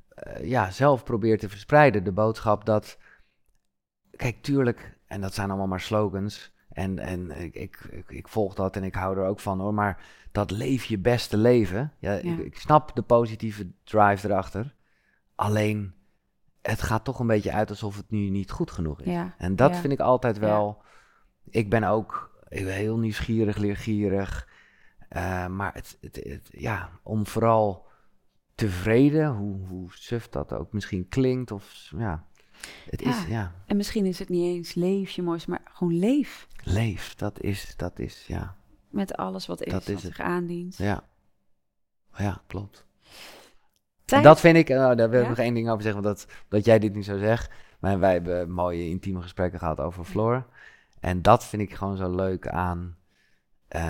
[0.09, 2.03] eh, ja, zelf probeer te verspreiden.
[2.03, 2.97] De boodschap dat,
[4.15, 6.53] kijk, tuurlijk, en dat zijn allemaal maar slogans.
[6.73, 9.73] En, en ik, ik, ik, volg dat en ik hou er ook van hoor.
[9.73, 11.93] Maar dat leef je beste leven.
[11.99, 12.37] Ja, Ik, Ja.
[12.43, 14.75] ik snap de positieve drive erachter.
[15.35, 15.93] Alleen,
[16.61, 19.11] het gaat toch een beetje uit alsof het nu niet goed genoeg is.
[19.13, 20.81] Ja, En dat vind ik altijd wel.
[21.49, 24.47] Ik ben ook ik ben heel nieuwsgierig, leergierig.
[25.09, 27.87] Eh, maar het, het, het- ja, om vooral
[28.55, 31.51] tevreden, hoe, hoe suf dat ook misschien klinkt.
[31.51, 32.25] Of ja,
[32.89, 33.51] het is, Ja.
[33.65, 36.47] En misschien is het niet eens leefje moois, maar gewoon leef.
[36.63, 37.15] leef.
[37.15, 38.55] Dat is, dat is, ja,
[38.89, 40.77] Met alles wat is, Dat is wat zich aandient.
[40.77, 41.03] ja.
[42.17, 42.85] Ja, klopt.
[44.05, 45.29] Tijd- Dat vind ik, eh, daar wil ik Ja?
[45.29, 47.51] nog één ding over zeggen, want dat, dat jij dit niet zo zegt.
[47.79, 50.45] Maar wij hebben mooie intieme gesprekken gehad over Floor.
[50.99, 52.95] En dat vind ik gewoon zo leuk aan,
[53.67, 53.81] eh,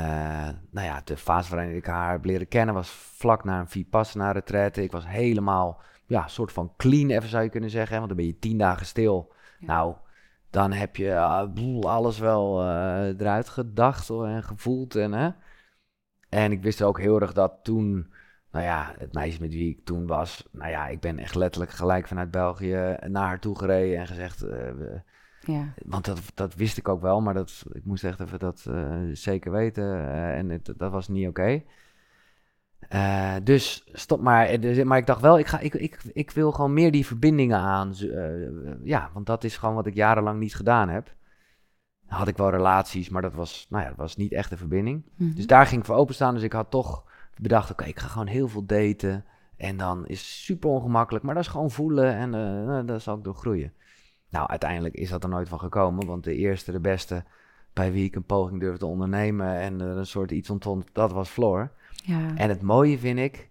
[0.71, 4.31] nou ja, de fase waarin ik haar heb leren kennen was vlak na een Vipassana
[4.31, 4.83] retraite.
[4.83, 5.81] Ik was helemaal,
[6.11, 7.95] ja, soort van clean even zou je kunnen zeggen.
[7.95, 9.33] Want dan ben je tien dagen stil.
[9.59, 9.67] Ja.
[9.67, 9.95] Nou,
[10.49, 14.95] dan heb je ah, boel, alles wel eh, eruit gedacht en gevoeld.
[14.95, 15.29] En, hè.
[16.29, 18.13] en ik wist ook heel erg dat toen
[18.51, 21.71] nou ja, het meisje met wie ik toen was, nou ja, ik ben echt letterlijk
[21.71, 24.69] gelijk vanuit België naar haar toe gereden en gezegd, eh,
[25.41, 28.65] Ja, want dat, dat wist ik ook wel, maar dat, ik moest echt even dat
[28.69, 31.63] eh, zeker weten en het, dat was niet oké.
[32.91, 34.45] Eh, dus stop maar.
[34.45, 37.05] Eh, dus- Maar ik dacht wel, ik, ga, ik, ik, ik wil gewoon meer die
[37.05, 37.93] verbindingen aan.
[37.93, 41.15] eh, ja, want dat is gewoon wat ik jarenlang niet gedaan heb.
[42.05, 45.03] Had ik wel relaties, maar dat was, nou ja, dat was niet echt een verbinding.
[45.15, 45.33] Mhm.
[45.35, 46.33] Dus daar ging ik voor openstaan.
[46.33, 47.03] Dus ik had toch
[47.41, 49.25] bedacht, oké, ik ga gewoon heel veel daten.
[49.57, 53.17] En dan is het super ongemakkelijk, maar dat is gewoon voelen en nou, daar zal
[53.17, 53.73] ik door groeien.
[54.29, 57.23] Nou, uiteindelijk is dat er nooit van gekomen, want de eerste, de beste
[57.73, 61.29] bij wie ik een poging durfde te ondernemen en een soort iets ontstond, dat was
[61.29, 61.71] Floor.
[62.01, 62.31] Ja.
[62.35, 63.49] En het mooie vind ik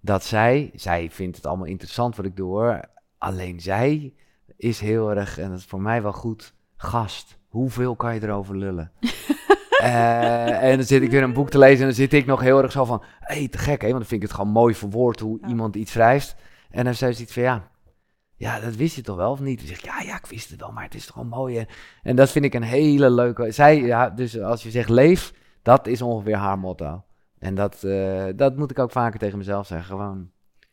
[0.00, 2.80] dat zij, zij vindt het allemaal interessant wat ik doe hoor,
[3.18, 4.14] alleen zij
[4.56, 7.38] is heel erg, en dat is voor mij wel goed, gast.
[7.48, 8.92] Hoeveel kan je erover lullen?
[9.76, 12.40] Eh, en dan zit ik weer een boek te lezen en dan zit ik nog
[12.40, 14.52] heel erg zo van, hé, hey, te gek hè, want dan vind ik het gewoon
[14.52, 15.48] mooi verwoord hoe Ja.
[15.48, 16.36] iemand iets schrijft.
[16.70, 17.70] En dan zei ze iets van, ja,
[18.36, 19.58] ja, dat wist je toch wel of niet?
[19.58, 21.58] Dan zeg ik, ja, ja, ik wist het wel, maar het is toch gewoon mooi.
[21.58, 21.66] En,
[22.02, 25.32] en dat vind ik een hele leuke, zij, ja, dus als je zegt leef,
[25.62, 27.04] dat is ongeveer haar motto.
[27.46, 30.30] En dat, eh, dat moet ik ook vaker tegen mezelf zeggen, gewoon,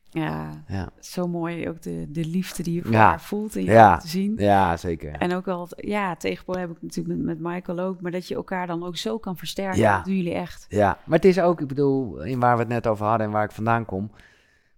[0.09, 0.89] ja, ja.
[0.99, 1.69] zo mooi.
[1.69, 3.07] Ook de, de liefde die je voor Ja.
[3.07, 3.97] haar voelt en je Ja.
[3.97, 4.33] te zien.
[4.38, 5.12] Ja, zeker.
[5.12, 8.36] En ook al, ja, tegenpool heb ik natuurlijk met, met Michael ook, maar dat je
[8.36, 9.79] elkaar dan ook zo kan versterken.
[9.79, 9.95] Ja.
[9.95, 10.65] Dat doen jullie echt.
[10.69, 13.33] Ja, maar het is ook, ik bedoel, in waar we het net over hadden en
[13.33, 14.12] waar ik vandaan kom,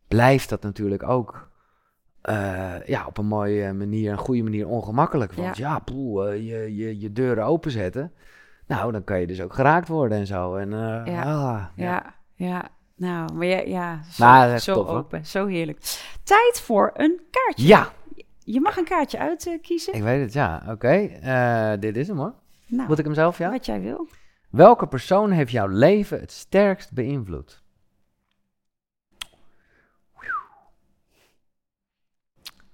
[0.07, 1.49] blijft dat natuurlijk ook
[2.21, 5.33] eh, ja, op een mooie manier, een goede manier ongemakkelijk.
[5.33, 8.11] Want ja, poeh, eh, je, je, je deuren openzetten,
[8.67, 10.55] nou, dan kan je dus ook geraakt worden en zo.
[10.55, 11.21] En, eh, Ja.
[11.23, 12.69] ah, Ja, ja.
[12.95, 14.97] Nou, maar ja, ja zo, Nou, zo tof, hoor.
[14.97, 15.79] open, zo heerlijk.
[16.23, 17.67] Tijd voor een kaartje.
[17.67, 17.91] Ja,
[18.43, 19.93] Je mag een kaartje uitkiezen.
[19.93, 20.63] ik weet het, ja.
[20.69, 20.87] Oké,
[21.21, 22.33] eh, dit is hem hoor.
[22.67, 23.49] nou, Moet ik hem zelf, ja?
[23.49, 24.07] wat jij wil.
[24.49, 27.63] Welke persoon heeft jouw leven het sterkst beïnvloed?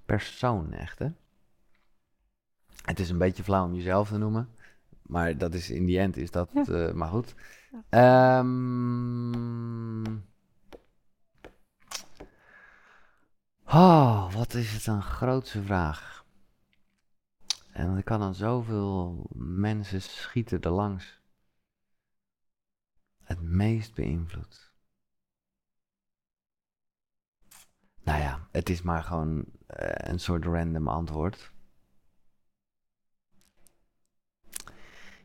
[0.06, 1.08] persoon echt, hè?
[2.86, 4.50] Het is een beetje flauw om jezelf te noemen.
[5.12, 6.50] Maar dat is in die end is dat.
[6.54, 6.64] Ja.
[6.66, 7.36] eh, maar goed.
[7.72, 8.40] Ja.
[8.40, 10.06] Ehm.
[13.66, 16.26] oh, wat is het een grootste vraag.
[17.72, 21.22] En ik kan dan zoveel mensen schieten er langs.
[23.24, 24.74] Het meest beïnvloed.
[28.04, 31.52] Nou ja, het is maar gewoon eh, een soort random antwoord.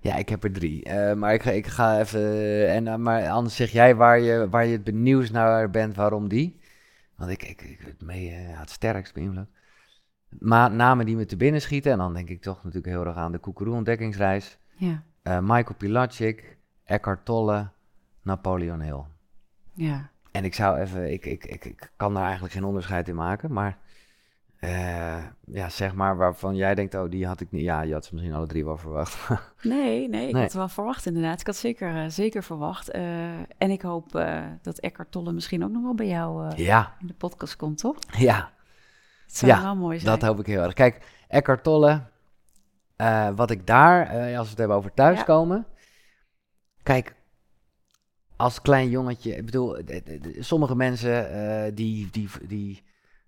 [0.07, 0.85] Ja, ik heb er drie.
[0.85, 2.69] Eh, maar ik ga, ik ga even.
[2.69, 6.29] En, eh, maar anders zeg jij waar je, waar je het benieuwd naar bent, waarom
[6.29, 6.61] die?
[7.17, 9.49] Want ik, ik, ik het mee ja, het sterkst beïnvloed.
[10.39, 11.93] Maar namen die me te binnen schieten.
[11.93, 14.59] En dan denk ik toch natuurlijk heel erg aan de Koekeroe-ontdekkingsreis.
[14.77, 17.69] Ja, Michael Pilatschik, Eckhart Tolle,
[18.23, 19.03] Napoleon Hill.
[19.73, 20.11] ja.
[20.31, 23.53] En ik zou even, ik, ik, ik, ik kan daar eigenlijk geen onderscheid in maken,
[23.53, 23.79] maar
[24.61, 27.63] eh, ja, zeg maar waarvan jij denkt, oh, die had ik niet.
[27.63, 29.29] Ja, je had ze misschien alle drie wel verwacht.
[29.63, 30.33] Nee, nee, ik Nee.
[30.33, 31.41] had het wel verwacht inderdaad.
[31.41, 32.91] Ik had zeker, eh, zeker verwacht.
[32.91, 34.11] Eh, en ik hoop
[34.63, 37.97] dat Eckhart Tolle misschien ook nog wel bij jou ja, in de podcast komt, toch?
[38.19, 38.51] ja,
[39.27, 40.19] Het zou Ja, wel mooi zijn.
[40.19, 40.73] dat hoop ik heel erg.
[40.73, 42.03] Kijk, Eckhart Tolle,
[43.35, 45.67] wat ik daar, als we het hebben over thuiskomen.
[46.83, 47.15] Kijk,
[48.37, 49.77] als klein jongetje, ik bedoel,
[50.39, 52.83] sommige mensen die, die, die,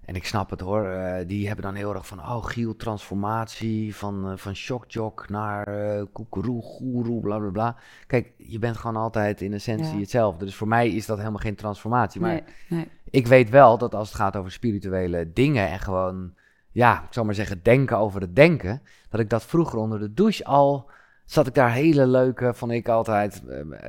[0.08, 3.96] en ik snap het hoor, eh, die hebben dan heel erg van, oh Giel, transformatie,
[3.96, 7.76] van, eh, van shockjock naar eh koekeroe, goeroe, bla bla bla.
[8.06, 10.00] Kijk, je bent gewoon altijd in essentie Ja.
[10.00, 10.44] hetzelfde.
[10.44, 12.20] Dus voor mij is dat helemaal geen transformatie.
[12.20, 12.88] Maar Nee, nee.
[13.10, 16.34] ik weet wel dat als het gaat over spirituele dingen en gewoon,
[16.70, 20.14] ja, ik zal maar zeggen, denken over het denken, dat ik dat vroeger onder de
[20.14, 20.90] douche al,
[21.24, 23.42] zat ik daar hele leuke, vond ik altijd,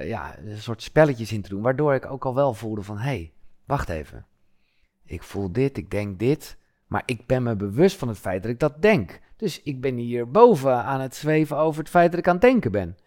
[0.03, 3.03] ja, een soort spelletjes in te doen, waardoor ik ook al wel voelde van, hé,
[3.03, 3.31] hey,
[3.65, 4.25] wacht even.
[5.09, 8.51] Ik voel dit, ik denk dit, maar ik ben me bewust van het feit dat
[8.51, 9.19] ik dat denk.
[9.35, 12.41] Dus ik ben hier boven aan het zweven over het feit dat ik aan het
[12.41, 12.97] denken ben.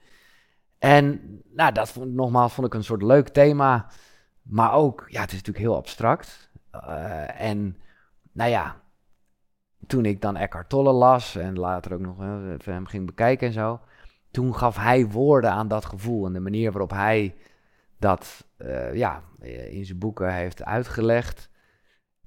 [0.78, 1.20] En
[1.54, 3.86] nou, dat vond, nogmaals vond ik een soort leuk thema.
[4.42, 6.50] Maar ook, ja, het is natuurlijk heel abstract.
[6.70, 7.76] Eh, en
[8.32, 8.80] nou ja,
[9.86, 13.46] toen ik dan Eckhart Tolle las en later ook nog eh, even hem ging bekijken
[13.46, 13.80] en zo.
[14.30, 17.34] Toen gaf hij woorden aan dat gevoel en de manier waarop hij
[17.98, 19.22] dat eh, ja,
[19.70, 21.50] in zijn boeken heeft uitgelegd.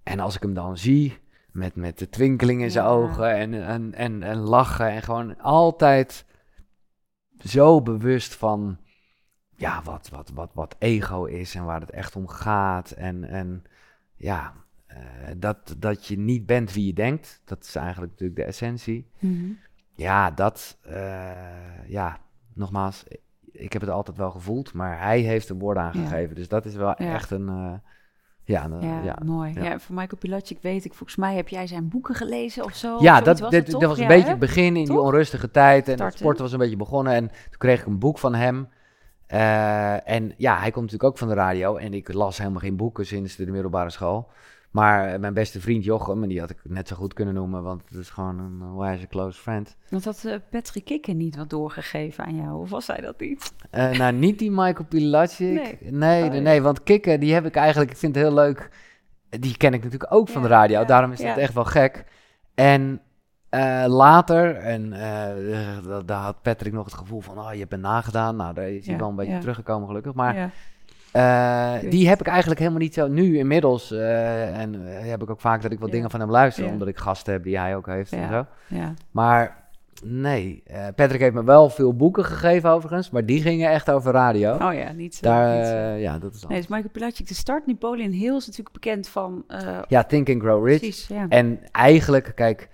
[0.06, 1.18] En als ik hem dan zie
[1.52, 2.92] met, met de twinkeling in zijn Ja.
[2.92, 6.26] ogen en, en, en, en lachen en gewoon altijd
[7.44, 8.78] zo bewust van
[9.56, 12.92] ja, wat, wat, wat, wat ego is en waar het echt om gaat.
[12.92, 13.64] En, en
[14.16, 14.54] ja,
[14.86, 14.98] eh,
[15.38, 17.42] dat, dat je niet bent wie je denkt.
[17.46, 19.08] Dat is eigenlijk natuurlijk de essentie.
[19.20, 19.52] Mhm.
[19.92, 22.18] Ja, dat, eh, ja,
[22.54, 23.04] nogmaals,
[23.52, 26.08] ik heb het altijd wel gevoeld, maar hij heeft er woorden aan Ja.
[26.08, 26.36] gegeven.
[26.36, 27.14] Dus dat is wel Ja.
[27.14, 27.74] echt een, eh,
[28.46, 29.18] ja, Ja, ja.
[29.26, 29.54] mooi.
[29.54, 29.64] ja.
[29.64, 29.80] Ja.
[29.80, 32.98] voor Michael Pilatschik weet ik, volgens mij heb jij zijn boeken gelezen of zo.
[33.00, 35.88] Ja, dat, was dat, was een beetje het begin in die onrustige tijd.
[35.88, 37.14] En het sporten was een beetje begonnen.
[37.14, 38.68] En toen kreeg ik een boek van hem.
[39.28, 41.76] Eh, en ja, hij komt natuurlijk ook van de radio.
[41.76, 44.30] En ik las helemaal geen boeken sinds de middelbare school.
[44.76, 47.64] Maar eh, mijn beste vriend Jochem, en die had ik net zo goed kunnen noemen,
[47.64, 49.76] want het is gewoon een eh, wijze close friend.
[49.90, 52.60] Want had eh, Patrick Kikken niet wat doorgegeven aan jou?
[52.62, 53.54] Of was hij dat niet?
[53.72, 55.54] Eh, nou, niet die Michael Pilatschik.
[55.54, 55.78] Nee.
[55.92, 56.44] Nee, Oh, nee, ja.
[56.44, 58.70] nee, want Kikken, die heb ik eigenlijk, ik vind het heel leuk.
[59.30, 61.28] Die ken ik natuurlijk ook van de radio, ja, daarom is ja.
[61.28, 62.04] het echt wel gek.
[62.54, 63.02] En
[63.88, 64.90] later, en
[65.84, 68.36] da- daar had Patrick nog het gevoel van, oh, je bent nagedaan.
[68.36, 70.14] Nou, daar is hij wel een beetje teruggekomen gelukkig.
[70.14, 70.54] Maar
[71.16, 75.30] eh, die heb ik eigenlijk helemaal niet zo, nu inmiddels, eh, en eh, heb ik
[75.30, 75.94] ook vaak dat ik wat Ja.
[75.94, 76.72] dingen van hem luister, Ja.
[76.72, 78.46] omdat ik gasten heb die hij ook heeft en zo.
[78.68, 78.94] ja.
[79.12, 79.64] Maar
[80.04, 80.64] nee,
[80.96, 84.54] Patrick heeft me wel veel boeken gegeven overigens, maar die gingen echt over radio.
[84.54, 85.22] Oh ja, niet zo.
[85.26, 85.74] Daar, niet zo.
[85.76, 86.60] ja, dat is Nee, anders.
[86.60, 87.68] dus Michael Pilatschik, de start.
[87.68, 89.44] Napoleon Hill is natuurlijk bekend van...
[89.88, 90.80] Ja, Think and Grow Rich.
[90.80, 91.26] Precies, ja.
[91.30, 92.70] En eigenlijk, kijk,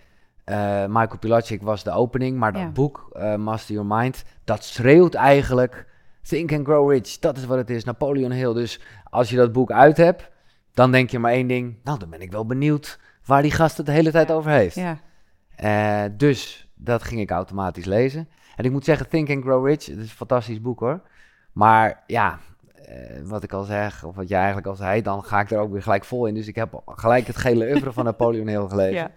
[0.87, 5.85] Michael Pilatschik was de opening, maar dat boek, Master Your Mind, dat schreeuwt eigenlijk
[6.21, 7.19] Think and Grow Rich.
[7.19, 8.53] Dat is wat het is, Napoleon Hill.
[8.53, 10.29] Dus als je dat boek uit hebt,
[10.73, 11.77] dan denk je maar één ding.
[11.83, 14.75] Nou, dan ben ik wel benieuwd waar die gast het de hele tijd over heeft.
[14.75, 14.99] ja.
[15.55, 18.29] Eh, dus dat ging ik automatisch lezen.
[18.55, 21.01] En ik moet zeggen, Think and Grow Rich, het is een fantastisch boek hoor.
[21.51, 22.39] Maar ja,
[22.75, 25.59] eh, wat ik al zeg, of wat jij eigenlijk al zei, dan ga ik er
[25.59, 26.33] ook weer gelijk vol in.
[26.33, 28.93] Dus ik heb gelijk het gele oeuvre van Napoleon Hill gelezen.
[28.93, 29.11] ja.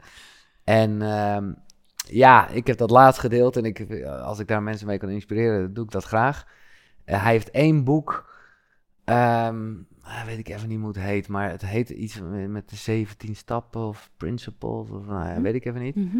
[0.65, 1.53] En ehm,
[1.97, 5.09] ja, ik heb dat laatst gedeeld en ik, eh, als ik daar mensen mee kan
[5.09, 6.47] inspireren, doe ik dat graag.
[7.05, 8.33] Eh, hij heeft één boek,
[9.05, 12.77] ehm, ah, weet ik even niet hoe het heet, maar het heet iets met de
[12.77, 15.43] 17 stappen of principles, of nou, ja, Hm.
[15.43, 15.97] weet ik even niet.
[15.97, 16.17] Mhm.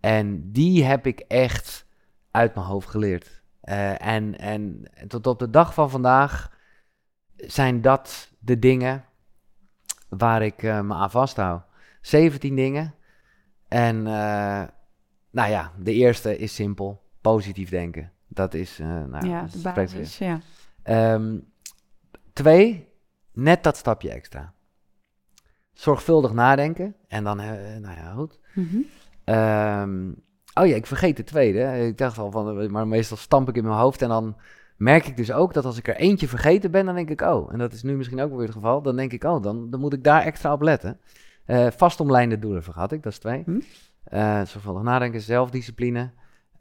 [0.00, 1.86] En die heb ik echt
[2.30, 3.42] uit mijn hoofd geleerd.
[3.60, 6.58] Eh, en, en tot op de dag van vandaag
[7.36, 9.04] zijn dat de dingen
[10.08, 11.62] waar ik eh, me aan vasthoud.
[12.00, 12.94] 17 dingen.
[13.68, 14.62] En uh,
[15.30, 17.02] nou ja, de eerste is simpel.
[17.20, 18.12] Positief denken.
[18.32, 20.40] Dat is, uh, nou, ja, dat de basis, ja.
[21.14, 21.52] Um,
[22.32, 22.88] twee,
[23.32, 24.52] net dat stapje extra.
[25.72, 26.94] Zorgvuldig nadenken.
[27.08, 27.46] En dan, uh,
[27.80, 28.40] nou ja, goed.
[28.54, 29.34] Mm -hmm.
[29.34, 30.22] um,
[30.54, 31.86] oh ja, ik vergeet de tweede.
[31.86, 34.02] Ik dacht al van, maar meestal stamp ik in mijn hoofd.
[34.02, 34.36] En dan
[34.76, 37.52] merk ik dus ook dat als ik er eentje vergeten ben, dan denk ik, oh.
[37.52, 38.82] En dat is nu misschien ook weer het geval.
[38.82, 41.00] Dan denk ik, oh, dan, dan moet ik daar extra op letten.
[41.46, 43.42] Uh, vastomlijnde doelen vergat ik, dat is twee.
[43.44, 43.60] Hm?
[44.14, 46.10] Uh, zorgvuldig nadenken, zelfdiscipline.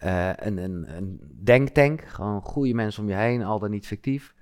[0.03, 4.33] Uh, een, een, een denktank, gewoon goede mensen om je heen, al dan niet fictief.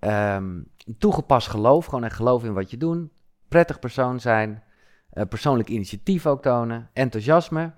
[0.00, 3.08] Um, toegepast geloof, gewoon echt geloof in wat je doet.
[3.48, 4.62] Prettig persoon zijn.
[5.12, 6.90] Uh, persoonlijk initiatief ook tonen.
[6.92, 7.72] Enthousiasme.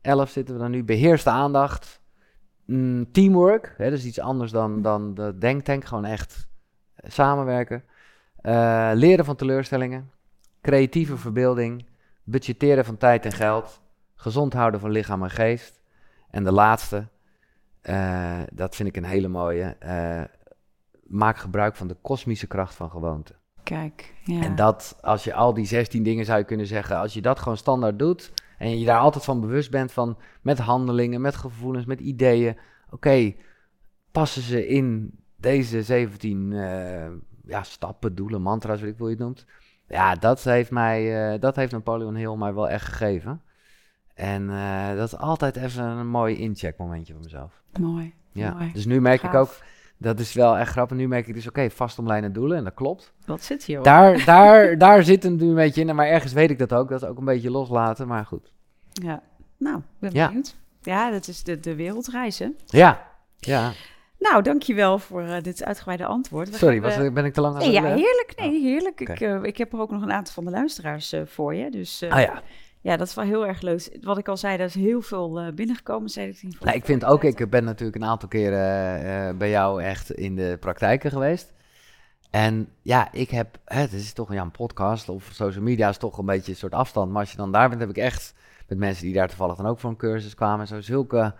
[0.00, 0.84] Elf zitten we dan nu.
[0.84, 2.00] Beheerste aandacht.
[2.66, 5.84] Mm, teamwork, hè, dat is iets anders dan, dan de denktank.
[5.84, 6.48] Gewoon echt
[6.96, 7.84] samenwerken.
[8.42, 10.10] Uh, leren van teleurstellingen.
[10.60, 11.86] Creatieve verbeelding.
[12.24, 13.80] Budgetteren van tijd en geld.
[14.14, 15.79] Gezond houden van lichaam en geest.
[16.30, 17.08] En de laatste,
[17.82, 19.76] uh, dat vind ik een hele mooie.
[19.84, 20.22] Uh,
[21.06, 23.34] maak gebruik van de kosmische kracht van gewoonte.
[23.62, 24.42] Kijk, ja.
[24.42, 27.38] En dat, als je al die 16 dingen zou je kunnen zeggen, als je dat
[27.38, 31.84] gewoon standaard doet en je daar altijd van bewust bent van met handelingen, met gevoelens,
[31.84, 32.50] met ideeën.
[32.50, 33.36] Oké, okay,
[34.10, 37.06] passen ze in deze 17 uh,
[37.44, 39.46] ja, stappen, doelen, mantra's, wat ik wil je het noemt.
[39.86, 43.42] Ja, dat heeft mij, dat heeft Napoleon Hill mij wel echt gegeven.
[44.20, 47.62] En uh, dat is altijd even een mooi incheckmomentje voor mezelf.
[47.80, 48.14] Mooi.
[48.32, 48.52] Ja.
[48.52, 48.70] mooi.
[48.72, 49.32] Dus nu merk Gaaf.
[49.32, 49.56] ik ook,
[49.96, 50.96] dat is wel echt grappig.
[50.96, 53.12] Nu merk ik dus, oké, okay, vastomlijnde doelen en dat klopt.
[53.26, 53.82] Wat zit hier?
[53.82, 55.94] Daar, daar, daar zit nu een beetje in.
[55.94, 56.88] Maar ergens weet ik dat ook.
[56.88, 58.52] Dat is ook een beetje loslaten, maar goed.
[58.92, 59.22] Ja,
[59.56, 60.26] nou, ben Ja.
[60.26, 60.56] benieuwd.
[60.82, 62.48] Ja, dat is de, de wereldreis, hè?
[62.66, 63.06] Ja,
[63.38, 63.72] ja.
[64.18, 66.50] Nou, dankjewel voor eh, dit uitgebreide antwoord.
[66.50, 68.32] We Sorry, was, eh, ben ik te lang aan Nee, het ja, heerlijk.
[68.36, 69.00] Nee, heerlijk.
[69.00, 69.12] Oké.
[69.12, 71.70] Ik, eh, ik heb er ook nog een aantal van de luisteraars eh, voor je.
[71.70, 72.42] Dus eh, Ah ja.
[72.80, 73.98] Ja, dat is wel heel erg leuk.
[74.00, 76.08] Wat ik al zei, er is heel veel eh, binnengekomen.
[76.08, 79.82] Zei ik Nou, ik vind ook, ik ben natuurlijk een aantal keren eh, bij jou
[79.82, 81.52] echt in de praktijken geweest.
[82.30, 86.18] En ja, ik heb, het is toch ja, een podcast of social media is toch
[86.18, 87.10] een beetje een soort afstand.
[87.10, 88.34] Maar als je dan daar bent, heb ik echt
[88.68, 91.34] met mensen die daar toevallig dan ook voor een cursus kwamen, zo zulke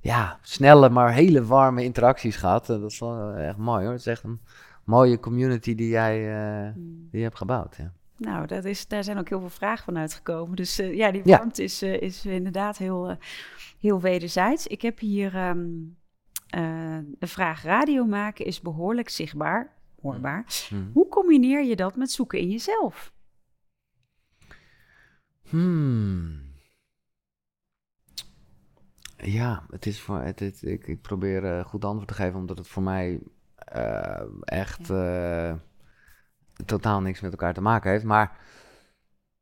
[0.00, 2.70] ja, snelle, maar hele warme interacties gehad.
[2.70, 3.92] Eh, dat is wel echt mooi hoor.
[3.92, 4.40] Het is echt een
[4.84, 7.08] mooie community die jij eh, Hmm.
[7.10, 7.76] die je hebt gebouwd.
[7.76, 7.92] Ja.
[8.22, 10.56] Nou, dat is, daar zijn ook heel veel vragen van uitgekomen.
[10.56, 11.36] Dus eh, ja, die Ja.
[11.38, 13.16] warmte is, eh, is inderdaad heel, eh,
[13.80, 14.66] heel wederzijds.
[14.66, 15.66] Ik heb hier ehm,
[16.48, 20.44] eh, de vraag radio maken is behoorlijk zichtbaar, hoorbaar.
[20.68, 20.74] Hm.
[20.92, 23.12] Hoe combineer je dat met zoeken in jezelf?
[25.48, 26.40] Hmm.
[29.16, 32.68] Ja, het is voor, het, het- ik, ik probeer goed antwoord te geven, omdat het
[32.68, 33.20] voor mij
[33.56, 35.54] eh, echt eh,
[36.66, 38.04] totaal niks met elkaar te maken heeft.
[38.04, 38.36] Maar,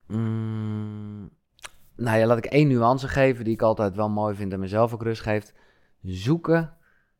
[0.06, 1.30] mm,
[1.96, 4.94] nou ja, laat ik één nuance geven die ik altijd wel mooi vind en mezelf
[4.94, 5.52] ook rust geeft.
[6.02, 6.74] Zoeken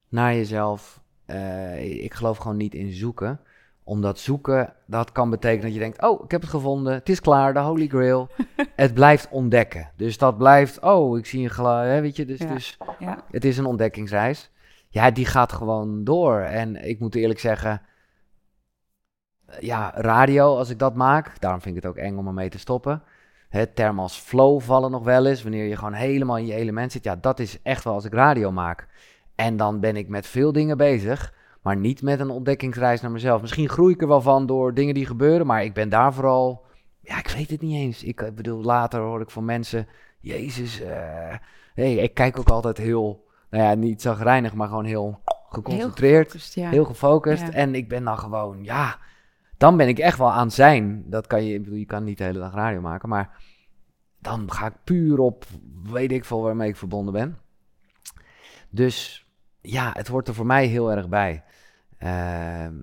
[0.09, 1.03] naar jezelf.
[1.27, 3.41] eh, ik geloof gewoon niet in zoeken
[3.91, 7.21] omdat zoeken, dat kan betekenen dat je denkt, oh, ik heb het gevonden, het is
[7.21, 8.29] klaar, de holy grail.
[8.75, 9.91] het blijft ontdekken.
[9.97, 12.53] Dus dat blijft, oh, ik zie een hè, weet je, dus, Ja.
[12.55, 14.51] dus Ja, het is een ontdekkingsreis.
[14.89, 16.41] Ja, die gaat gewoon door.
[16.41, 17.83] En ik moet eerlijk zeggen,
[19.61, 22.59] ja, radio, als ik dat maak, daarom vind ik het ook eng om ermee te
[22.59, 23.03] stoppen.
[23.49, 26.93] Het term als flow vallen nog wel eens, wanneer je gewoon helemaal in je element
[26.93, 27.05] zit.
[27.05, 28.89] Ja, dat is echt wel als ik radio maak.
[29.35, 33.41] En dan ben ik met veel dingen bezig, maar niet met een ontdekkingsreis naar mezelf.
[33.41, 36.65] Misschien groei ik er wel van door dingen die gebeuren, maar ik ben daar vooral,
[37.01, 38.03] ja, ik weet het niet eens.
[38.05, 39.87] Ik eh, bedoel, later hoor ik van mensen,
[40.21, 41.35] Jezus, eh,
[41.75, 46.31] hey, ik kijk ook altijd heel, nou ja, niet zagrijnig, maar gewoon heel geconcentreerd.
[46.31, 46.71] gefocust, ja.
[46.71, 47.43] Heel gefocust.
[47.43, 47.53] Ja.
[47.53, 48.99] En ik ben dan gewoon, ja,
[49.61, 51.05] dan ben ik echt wel aan zijn.
[51.07, 53.43] Dat kan je, ik bedoel, je kan niet de hele dag radio maken, maar
[54.19, 55.45] dan ga ik puur op,
[55.83, 57.39] weet ik veel waarmee ik verbonden ben.
[58.71, 59.27] Dus
[59.61, 61.45] ja, het hoort er voor mij heel erg bij.
[61.99, 62.75] Ehm,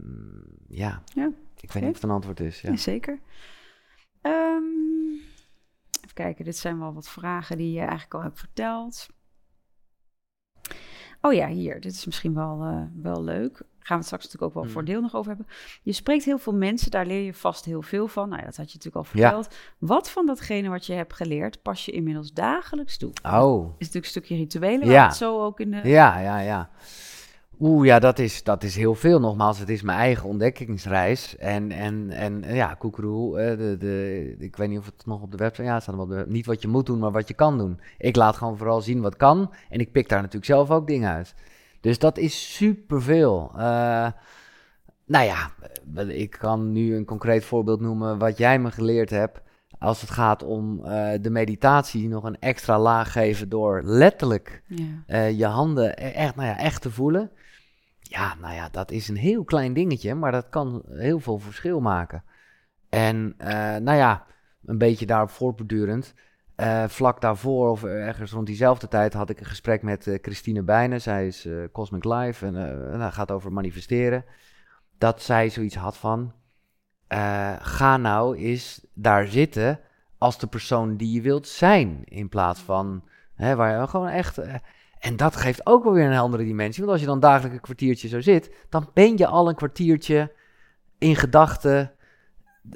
[0.68, 1.04] ja.
[1.14, 2.62] Ja, ik weet niet of het een antwoord is.
[2.62, 2.70] Ja.
[2.72, 3.20] Ja, zeker.
[4.22, 4.64] Ehm,
[6.02, 9.08] even kijken, dit zijn wel wat vragen die je eigenlijk al hebt verteld.
[11.22, 11.80] Oh ja, hier.
[11.80, 13.62] Dit is misschien wel, eh, wel leuk.
[13.88, 14.72] Gaan we het straks natuurlijk ook wel Hmm.
[14.74, 15.48] voor deel nog over hebben.
[15.82, 18.30] Je spreekt heel veel mensen, daar leer je vast heel veel van.
[18.30, 19.28] Nou ja, dat had je natuurlijk al Ja.
[19.30, 19.56] verteld.
[19.78, 23.10] Wat van datgene wat je hebt geleerd, pas je inmiddels dagelijks toe?
[23.24, 25.06] Oh, is natuurlijk een stukje rituelen, Ja.
[25.06, 25.80] het zo ook in de...
[25.84, 26.70] Ja, ja, ja.
[27.60, 29.20] Oeh, ja, dat is, dat is heel veel.
[29.20, 31.38] Nogmaals, het is mijn eigen ontdekkingsreis.
[31.38, 35.32] En, en, en ja, koekeroe, eh, de, de, ik weet niet of het nog op
[35.32, 35.64] de website...
[35.68, 37.80] Ja, staat wel op de, niet wat je moet doen, maar wat je kan doen.
[37.98, 39.54] Ik laat gewoon vooral zien wat kan.
[39.70, 41.36] En ik pik daar natuurlijk zelf ook dingen uit.
[41.82, 43.52] Dus dat is superveel.
[43.58, 44.08] Eh
[45.06, 45.52] nou ja,
[46.08, 49.42] ik kan nu een concreet voorbeeld noemen wat jij me geleerd hebt.
[49.80, 55.04] als het gaat om eh, de meditatie nog een extra laag geven door letterlijk Ja.
[55.08, 57.32] eh, je handen e- echt, nou ja, echt te voelen.
[58.02, 61.80] Ja, nou ja, dat is een heel klein dingetje, maar dat kan heel veel verschil
[61.80, 62.24] maken.
[62.90, 63.36] En
[63.84, 64.26] nou ja,
[64.66, 66.14] een beetje daarop voortbordurend.
[66.58, 70.64] Eh, vlak daarvoor, of ergens rond diezelfde tijd, had ik een gesprek met eh, Christine
[70.64, 71.02] Bijnen.
[71.02, 72.54] Zij is eh, Cosmic Life en
[72.98, 74.26] nou, gaat over manifesteren.
[74.98, 76.34] Dat zij zoiets had van,
[77.60, 79.80] ga nou eens daar zitten
[80.18, 82.02] als de persoon die je wilt zijn.
[82.04, 83.04] In plaats van,
[83.36, 84.38] hè, waar je gewoon echt...
[85.00, 86.80] en dat geeft ook wel weer een andere dimensie.
[86.80, 90.34] Want als je dan dagelijks een kwartiertje zo zit, dan ben je al een kwartiertje
[90.98, 91.92] in gedachten.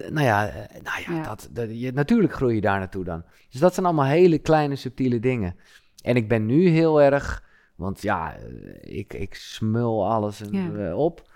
[0.09, 1.23] Nou ja, eh, nou ja, Ja.
[1.23, 3.23] Dat, dat, je, natuurlijk groei je daar naartoe dan.
[3.49, 5.55] Dus dat zijn allemaal hele kleine, subtiele dingen.
[6.03, 7.43] En ik ben nu heel erg,
[7.75, 10.89] want ja, eh, ik, ik smul alles en, Ja.
[10.89, 11.29] eh, op.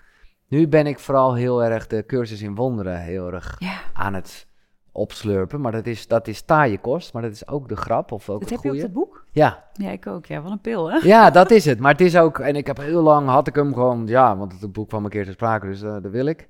[0.48, 4.46] Nu ben ik vooral heel erg de cursus in wonderen heel erg Ja, aan het
[4.92, 5.60] opslurpen.
[5.60, 8.40] Maar dat is, dat is taaie kost, maar dat is ook de grap of ook
[8.40, 9.24] dat het heb je op het boek?
[9.30, 10.26] Ja, Ja, ik ook.
[10.26, 10.96] Ja, wat een pil, hè?
[10.98, 11.78] ja, dat is het.
[11.78, 14.60] Maar het is ook, en ik heb heel lang, had ik hem gewoon, ja, want
[14.60, 16.46] het boek kwam een keer te sprake, dus eh, dat wil ik.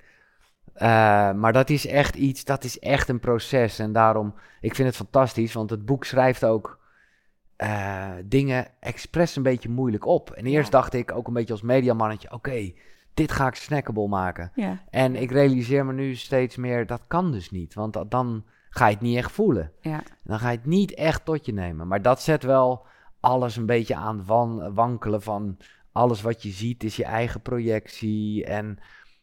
[0.76, 3.78] Eh, maar dat is echt iets, dat is echt een proces.
[3.78, 6.78] En daarom, ik vind het fantastisch, want het boek schrijft ook
[7.56, 10.30] eh, dingen expres een beetje moeilijk op.
[10.30, 10.78] En eerst Ja.
[10.78, 12.72] dacht ik, ook een beetje als mediamannetje, oké,
[13.14, 14.52] dit ga ik snackable maken.
[14.54, 17.74] Ja, En ik realiseer me nu steeds meer, dat kan dus niet.
[17.74, 19.72] Want dat- dan ga je het niet echt voelen.
[19.80, 20.02] ja.
[20.24, 21.86] Dan ga je het niet echt tot je nemen.
[21.88, 22.86] Maar dat zet wel
[23.20, 25.56] alles een beetje aan wan wankelen van
[25.92, 28.44] alles wat je ziet is je eigen projectie.
[28.44, 28.78] En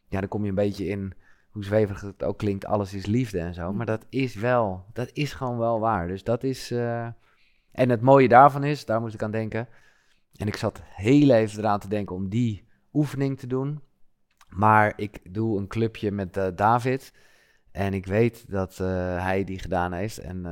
[0.07, 1.13] ja, dan kom je een beetje in
[1.53, 3.71] hoe zweverig het ook klinkt, alles is liefde en zo.
[3.71, 3.77] Mm.
[3.77, 6.07] Maar dat is wel, dat is gewoon wel waar.
[6.07, 6.71] Dus dat is...
[6.71, 7.07] eh,
[7.71, 9.67] En het mooie daarvan is, daar moest ik aan denken.
[10.35, 13.81] En ik zat heel even eraan te denken om die oefening te doen.
[14.49, 17.13] Maar ik doe een clubje met eh, David.
[17.71, 18.87] En ik weet dat eh,
[19.23, 20.17] hij die gedaan heeft.
[20.17, 20.45] En,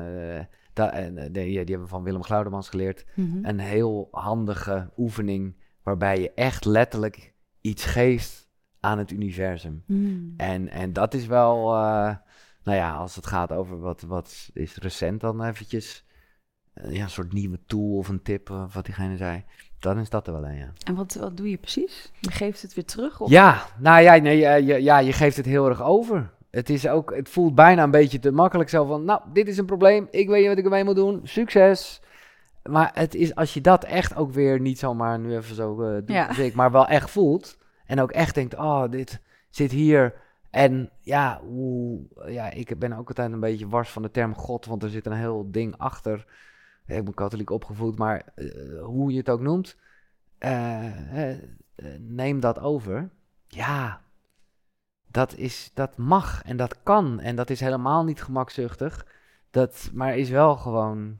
[0.73, 3.05] en die, die hebben we van Willem Glaudemans geleerd.
[3.15, 3.45] Mhm.
[3.45, 8.49] Een heel handige oefening waarbij je echt letterlijk iets geeft
[8.81, 9.83] aan het universum.
[9.85, 10.33] Mm.
[10.37, 12.15] En, en dat is wel, eh,
[12.63, 16.05] nou ja, als het gaat over wat, wat is recent dan eventjes,
[16.73, 19.43] eh, ja, een soort nieuwe tool of een tip, of wat diegene zei,
[19.79, 20.73] dan is dat er wel een, ja.
[20.85, 22.11] En wat, wat doe je precies?
[22.19, 23.19] Je geeft het weer terug?
[23.19, 23.29] Of?
[23.29, 26.33] Ja, nou ja, nee, eh, je, ja, je geeft het heel erg over.
[26.49, 29.57] Het, is ook, het voelt bijna een beetje te makkelijk zo van, nou, dit is
[29.57, 32.01] een probleem, ik weet niet wat ik ermee moet doen, succes.
[32.69, 35.93] Maar het is, als je dat echt ook weer niet zomaar nu even zo eh
[35.93, 36.37] doet Ja.
[36.37, 37.57] ik, maar wel echt voelt.
[37.91, 40.13] En ook echt denkt, oh, dit zit hier.
[40.49, 44.65] En ja, hoe, ja, ik ben ook altijd een beetje wars van de term God,
[44.65, 46.25] want er zit een heel ding achter.
[46.85, 49.77] Ik ben katholiek opgevoed, maar eh, hoe je het ook noemt,
[50.37, 51.37] eh, eh,
[51.99, 53.09] neem dat over.
[53.47, 54.01] Ja,
[55.07, 57.19] dat, is, dat mag en dat kan.
[57.19, 59.07] En dat is helemaal niet gemakzuchtig.
[59.49, 61.17] Dat, maar is wel gewoon.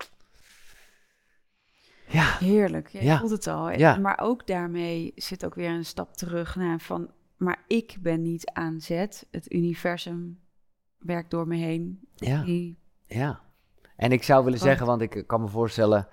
[2.12, 3.18] Ja, Heerlijk, je Ja.
[3.20, 3.72] voelt het al.
[3.72, 3.98] Ja.
[3.98, 7.10] Maar ook daarmee zit ook weer een stap terug naar van...
[7.38, 9.28] maar ik ben niet aan zet.
[9.32, 10.40] Het universum
[10.98, 12.00] werkt door me heen.
[12.16, 13.40] ja, Die- ja.
[13.96, 16.08] En ik zou willen Want- zeggen, want ik kan me voorstellen,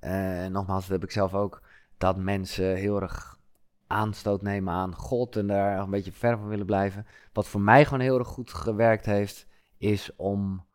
[0.00, 1.62] eh, nogmaals, dat heb ik zelf ook,
[1.98, 3.38] dat mensen heel erg
[3.86, 7.06] aanstoot nemen aan God en daar een beetje ver van willen blijven.
[7.32, 9.46] Wat voor mij gewoon heel erg goed gewerkt heeft,
[9.78, 10.65] is om,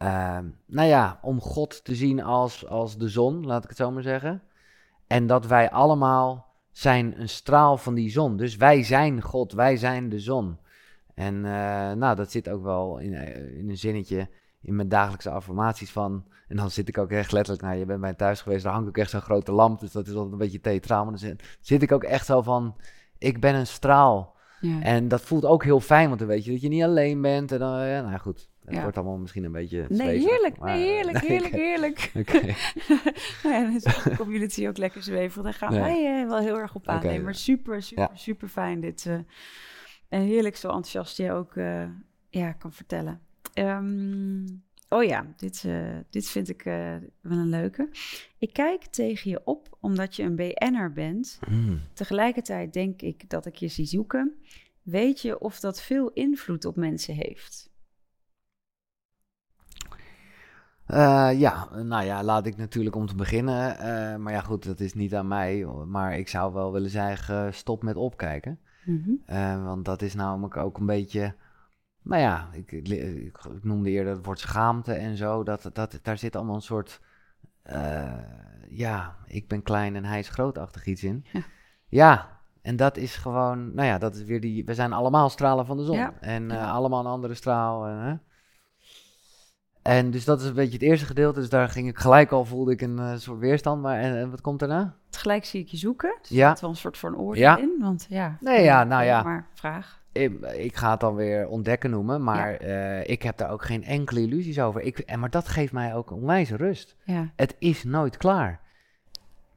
[0.00, 3.90] ehm, nou ja, om God te zien als, als de zon, laat ik het zo
[3.90, 4.42] maar zeggen.
[5.06, 8.36] En dat wij allemaal zijn een straal van die zon.
[8.36, 10.58] Dus wij zijn God, wij zijn de zon.
[11.14, 14.28] En eh, nou, dat zit ook wel in, eh, in een zinnetje
[14.60, 16.24] in mijn dagelijkse affirmaties van.
[16.48, 18.88] En dan zit ik ook echt letterlijk, nou, je bent bij thuis geweest, daar hangt
[18.88, 21.02] ook echt zo'n grote lamp, dus dat is altijd een beetje theatraal.
[21.02, 22.76] Maar dan zit, zit ik ook echt zo van,
[23.18, 24.38] ik ben een straal.
[24.60, 24.80] Ja.
[24.82, 27.52] En dat voelt ook heel fijn, want dan weet je dat je niet alleen bent.
[27.52, 28.82] En dan, ja, nou goed, het Ja.
[28.82, 32.10] wordt allemaal misschien een beetje Nee, heerlijk, maar, nee, eh, heerlijk, heerlijk, heerlijk.
[32.16, 32.40] Oké.
[33.42, 35.44] nou ja, dan is de community ook lekker zweverig.
[35.44, 35.80] Daar gaan Nee.
[35.80, 37.24] wij eh, wel heel erg op aannemen.
[37.24, 38.16] Maar super, super, Ja.
[38.16, 39.06] super fijn dit.
[39.06, 39.14] eh,
[40.08, 41.84] en heerlijk zo enthousiast je ook eh,
[42.28, 43.20] ja, kan vertellen.
[43.54, 44.44] Ehm,
[44.90, 47.88] oh ja, dit, eh, dit vind ik eh, wel een leuke.
[48.38, 51.38] Ik kijk tegen je op omdat je een BN'er bent.
[51.48, 51.80] Hmm.
[51.92, 54.34] Tegelijkertijd denk ik dat ik je zie zoeken.
[54.82, 57.68] Weet je of dat veel invloed op mensen heeft?
[60.86, 63.76] Eh, ja, nou ja, laat ik natuurlijk om te beginnen.
[64.22, 65.66] maar ja, goed, dat is niet aan mij.
[65.86, 68.58] Maar ik zou wel willen zeggen, stop met opkijken.
[68.84, 69.64] Mhm.
[69.64, 71.34] Want dat is namelijk ook een beetje.
[72.10, 75.42] Nou ja, ik, ik, ik noemde eerder het woord schaamte en zo.
[75.42, 77.00] Dat, dat, daar zit allemaal een soort.
[77.62, 78.12] eh,
[78.68, 81.24] ja, ik ben klein en hij is grootachtig iets in.
[81.32, 81.40] Ja.
[81.88, 83.74] Ja, en dat is gewoon.
[83.74, 84.64] Nou ja, dat is weer die.
[84.64, 85.96] We zijn allemaal stralen van de zon.
[85.96, 86.12] Ja.
[86.20, 87.86] En eh, allemaal een andere straal.
[89.82, 91.40] En, dus dat is een beetje het eerste gedeelte.
[91.40, 93.82] Dus daar ging ik gelijk al, voelde ik een eh, soort weerstand.
[93.82, 94.94] Maar en, en wat komt daarna?
[95.10, 96.16] Tegelijk zie ik je zoeken.
[96.20, 96.48] Dus Ja.
[96.48, 96.56] ja.
[96.60, 97.56] wel een soort van oordeel Ja.
[97.58, 97.76] in.
[97.80, 98.36] Want ja.
[98.40, 99.22] Nee, ja, nou ja.
[99.22, 99.99] Maar vraag.
[100.12, 103.84] Ik, ik ga het dan weer ontdekken noemen, maar eh, ik heb daar ook geen
[103.84, 104.80] enkele illusies over.
[104.80, 106.96] Ik, en, maar dat geeft mij ook onwijs rust.
[107.04, 107.32] Ja.
[107.36, 108.60] Het is nooit klaar.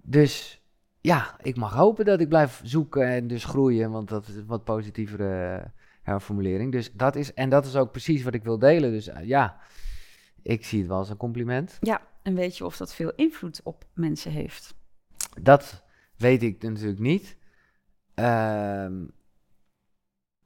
[0.02, 0.62] Dus
[1.02, 4.46] ja, ik mag hopen dat ik blijf zoeken en dus groeien, want dat is een
[4.46, 5.64] wat positievere
[6.02, 6.72] herformulering.
[6.72, 8.92] Dus dat is, en dat is ook precies wat ik wil delen.
[8.92, 9.58] Dus eh, ja,
[10.42, 11.78] ik zie het wel als een compliment.
[11.82, 12.02] ja.
[12.24, 14.76] En weet je of dat veel invloed op mensen heeft?
[15.42, 15.84] Dat
[16.18, 17.38] weet ik natuurlijk niet.
[18.14, 18.94] Ehm,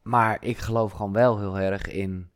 [0.08, 2.32] maar ik geloof gewoon wel heel erg in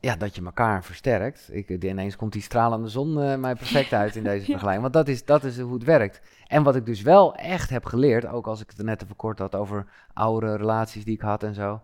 [0.00, 1.48] ja, dat je elkaar versterkt.
[1.52, 4.82] Ik, ineens komt die stralende zon eh, mij perfect uit in deze vergelijking.
[4.82, 6.20] Want dat is, dat is hoe het werkt.
[6.46, 9.16] En wat ik dus wel echt heb geleerd, ook als ik het er net even
[9.16, 11.82] kort had over oude relaties die ik had en zo.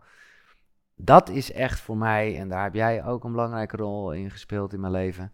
[0.95, 4.73] Dat is echt voor mij, en daar heb jij ook een belangrijke rol in gespeeld
[4.73, 5.33] in mijn leven.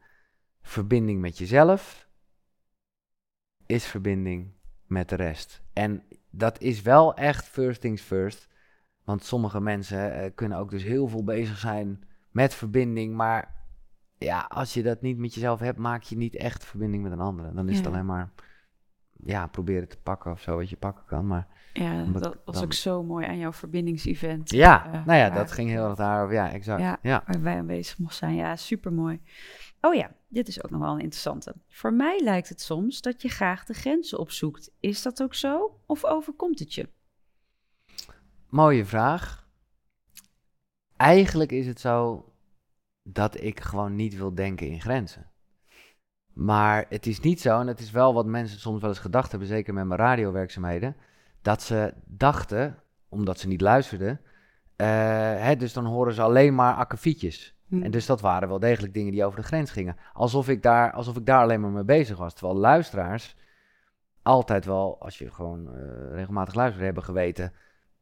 [0.63, 2.09] Verbinding met jezelf
[3.67, 4.53] is verbinding
[4.87, 5.63] met de rest.
[5.73, 8.49] En dat is wel echt first things first.
[9.07, 13.15] Want sommige mensen eh, kunnen ook dus heel veel bezig zijn met verbinding.
[13.15, 13.55] Maar
[14.19, 17.21] ja, als je dat niet met jezelf hebt, maak je niet echt verbinding met een
[17.21, 17.53] andere.
[17.55, 18.31] Dan is het alleen maar
[19.25, 21.27] ja, proberen te pakken of zo wat je pakken kan.
[21.27, 24.51] Maar Ja, dat was ook zo mooi aan jouw verbindingsevent.
[24.51, 26.35] ja, eh, nou ja, waar- dat ging heel erg daarover.
[26.35, 26.81] Ja, exact.
[26.81, 26.99] Ja.
[27.03, 27.23] Ja.
[27.27, 28.35] Waar wij aanwezig mochten zijn.
[28.35, 29.21] Ja, supermooi.
[29.81, 31.55] Oh ja, dit is ook nog wel een interessante.
[31.69, 34.71] Voor mij lijkt het soms dat je graag de grenzen opzoekt.
[34.81, 35.79] Is dat ook zo?
[35.87, 36.89] Of overkomt het je?
[38.49, 39.49] Mooie vraag.
[40.97, 42.25] Eigenlijk is het zo
[43.03, 45.31] dat ik gewoon niet wil denken in grenzen.
[46.33, 49.31] Maar het is niet zo, en het is wel wat mensen soms wel eens gedacht
[49.31, 50.97] hebben, zeker met mijn radiowerkzaamheden,
[51.43, 54.21] dat ze dachten, omdat ze niet luisterden,
[54.77, 54.87] eh,
[55.39, 57.57] hè, dus dan horen ze alleen maar akkefietjes.
[57.69, 57.83] Hm.
[57.83, 59.97] En dus dat waren wel degelijk dingen die over de grens gingen.
[60.13, 62.35] Alsof ik daar, alsof ik daar alleen maar mee bezig was.
[62.35, 63.37] Terwijl luisteraars
[64.23, 67.53] altijd wel, als je gewoon eh, regelmatig luistert, hebben geweten.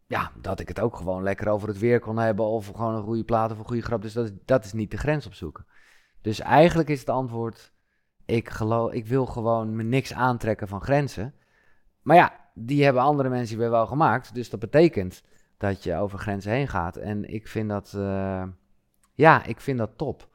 [0.07, 2.45] Ja, dat ik het ook gewoon lekker over het weer kon hebben.
[2.45, 4.03] Of gewoon een goede plaat of een goede grap.
[4.03, 5.67] Dus dat, is- dat is niet de grens opzoeken.
[6.21, 7.73] Dus eigenlijk is het antwoord.
[8.25, 11.35] Ik, geloof, ik wil gewoon me niks aantrekken van grenzen.
[12.03, 14.35] Maar ja, die hebben andere mensen weer wel gemaakt.
[14.35, 15.23] Dus dat betekent
[15.59, 16.97] dat je over grenzen heen gaat.
[16.97, 17.93] En ik vind dat.
[17.97, 18.43] eh,
[19.15, 20.29] ja, ik vind dat top.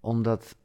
[0.00, 0.56] Omdat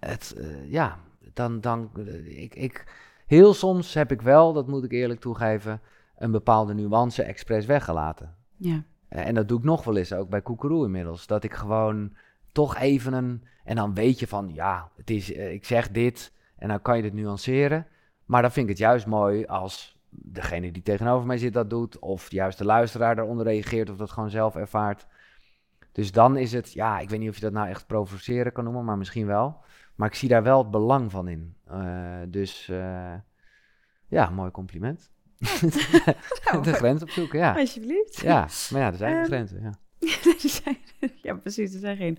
[0.00, 0.98] het, eh, ja,
[1.32, 2.84] dan, dan, eh, ik, ik,
[3.26, 5.80] heel soms heb ik wel, dat moet ik eerlijk toegeven,
[6.16, 8.34] een bepaalde nuance expres weggelaten.
[8.56, 8.82] Ja.
[9.08, 11.26] Eh, En dat doe ik nog wel eens, ook bij Koekeroe inmiddels.
[11.26, 12.16] Dat ik gewoon
[12.52, 16.32] toch even een, en dan weet je van, ja, het is, eh, ik zeg dit
[16.56, 17.86] en dan kan je dit nuanceren.
[18.24, 21.98] Maar dan vind ik het juist mooi als degene die tegenover mij zit dat doet,
[21.98, 25.06] of juist de luisteraar daaronder reageert of dat gewoon zelf ervaart.
[25.92, 28.64] Dus dan is het, ja, ik weet niet of je dat nou echt provoceren kan
[28.64, 29.56] noemen, maar misschien wel.
[29.94, 31.54] Maar ik zie daar wel het belang van in.
[31.64, 32.70] Eh, dus
[34.08, 35.10] ja, mooi compliment.
[36.62, 37.54] de grens opzoeken, ja.
[37.54, 38.20] Alsjeblieft.
[38.20, 39.74] Ja, maar ja, er zijn geen Ehm, grenzen, ja.
[40.32, 40.78] er zijn,
[41.22, 41.74] ja, precies.
[41.74, 42.18] Er zijn geen,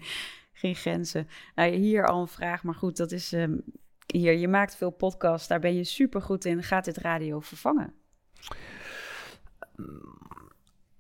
[0.53, 1.27] geen grenzen.
[1.55, 3.57] Nou, hier al een vraag, maar goed, dat is ehm,
[4.05, 4.33] hier.
[4.33, 6.63] Je maakt veel podcasts, daar ben je super goed in.
[6.63, 7.93] Gaat dit radio vervangen?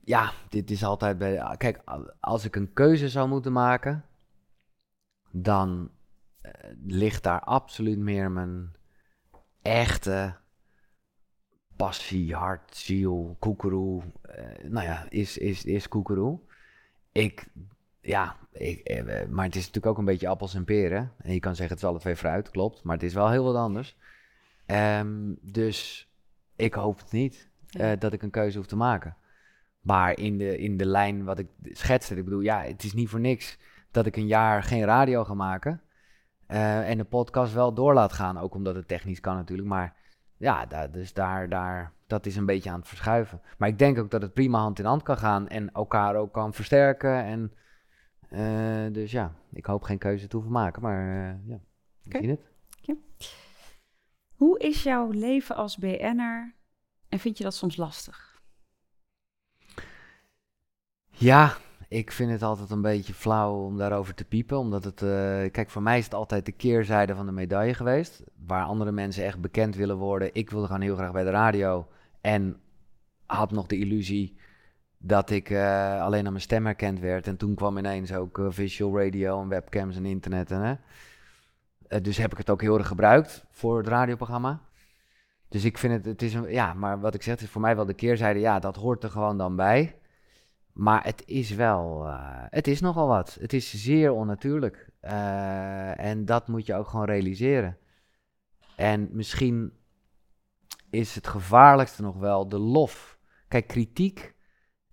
[0.03, 1.55] Ja, dit is altijd bij.
[1.57, 4.05] Kijk, a- als ik een keuze zou moeten maken,
[5.31, 5.91] dan
[6.41, 6.51] eh,
[6.85, 8.71] ligt daar absoluut meer mijn
[9.61, 10.35] echte
[11.77, 14.01] passie, hart, ziel, koekeroe.
[14.21, 16.39] eh, nou ja, is, is, is koekeroe.
[17.11, 17.47] Ik,
[18.01, 21.11] ja, ik, eh, maar het is natuurlijk ook een beetje appels en peren.
[21.17, 22.83] En je kan zeggen het is alle twee fruit, klopt.
[22.83, 23.97] Maar het is wel heel wat anders.
[24.65, 26.09] Ehm, dus
[26.55, 29.15] ik hoop het niet eh, dat ik een keuze hoef te maken.
[29.81, 33.09] Maar in de, in de lijn wat ik schetste, ik bedoel, ja, het is niet
[33.09, 33.57] voor niks
[33.91, 35.81] dat ik een jaar geen radio ga maken.
[36.47, 38.37] en de podcast wel door laat gaan.
[38.37, 39.67] Ook omdat het technisch kan natuurlijk.
[39.67, 39.95] Maar
[40.37, 43.41] ja, dus daar, daar, dat is een beetje aan het verschuiven.
[43.57, 45.47] Maar ik denk ook dat het prima hand in hand kan gaan.
[45.47, 47.23] En elkaar ook kan versterken.
[47.23, 47.53] En
[48.29, 50.81] eh, dus ja, ik hoop geen keuze te hoeven maken.
[50.81, 51.59] Maar eh, ja,
[52.05, 52.19] Oké.
[52.19, 52.55] zien het.
[54.35, 56.55] Hoe is jouw leven als BN'er
[57.09, 58.41] en vind je dat soms lastig?
[61.09, 61.57] Ja,
[61.87, 64.57] ik vind het altijd een beetje flauw om daarover te piepen.
[64.57, 68.23] Omdat het, eh, kijk, voor mij is het altijd de keerzijde van de medaille geweest.
[68.45, 70.29] Waar andere mensen echt bekend willen worden.
[70.33, 71.87] Ik wilde gewoon heel graag bij de radio.
[72.21, 72.59] En
[73.25, 74.37] had nog de illusie
[74.97, 77.27] dat ik eh, alleen aan mijn stem herkend werd.
[77.27, 80.51] En toen kwam ineens ook eh, visual radio en webcams en internet.
[80.51, 80.79] En,
[82.01, 84.61] dus heb ik het ook heel erg gebruikt voor het radioprogramma.
[85.49, 87.85] Dus ik vind het, het is ja, maar wat ik zeg, is voor mij wel
[87.85, 88.39] de keerzijde.
[88.39, 89.95] Ja, dat hoort er gewoon dan bij.
[90.77, 93.37] Maar het is wel, eh, het is nogal wat.
[93.39, 94.89] Het is zeer onnatuurlijk.
[94.99, 97.77] Eh, en dat moet je ook gewoon realiseren.
[98.75, 99.73] En misschien
[100.89, 103.19] is het gevaarlijkste nog wel de lof.
[103.47, 104.35] Kijk, kritiek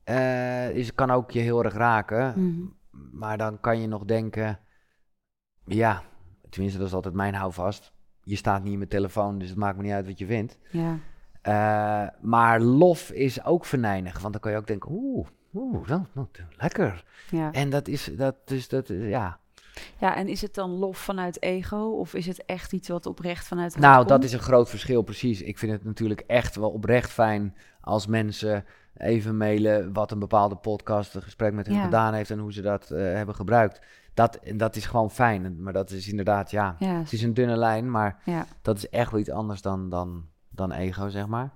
[0.04, 2.34] eh, is, kan ook je heel erg raken.
[2.36, 2.66] Mhm.
[3.18, 4.60] Maar dan kan je nog denken,
[5.66, 6.02] ja,
[6.50, 7.92] tenminste dat is altijd mijn houvast.
[8.22, 10.58] Je staat niet in mijn telefoon, dus het maakt me niet uit wat je vindt.
[10.70, 10.98] Ja.
[12.20, 16.28] Maar lof is ook venijnig, want dan kan je ook denken, oeh, oeh, dat, dat,
[16.58, 17.04] lekker.
[17.30, 17.52] Ja.
[17.52, 19.38] En dat is, dat, dus dat, eh, ja.
[19.98, 23.46] ja, en is het dan lof vanuit ego of is het echt iets wat oprecht
[23.46, 25.42] vanuit Nou, dat is een groot verschil, precies.
[25.42, 28.64] Ik vind het natuurlijk echt wel oprecht fijn als mensen
[28.96, 31.84] even mailen wat een bepaalde podcast, een gesprek met hen Ja.
[31.84, 33.80] gedaan heeft en hoe ze dat eh, hebben gebruikt.
[34.14, 37.34] Dat, en dat is gewoon fijn, maar dat is inderdaad, ja, Ja, het is een
[37.34, 38.46] dunne lijn, maar ja.
[38.62, 41.52] dat is echt wel iets anders dan, dan, dan ego, zeg maar.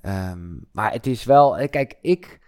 [0.00, 0.40] Ehm,
[0.72, 2.40] maar het is wel, eh, kijk, ik,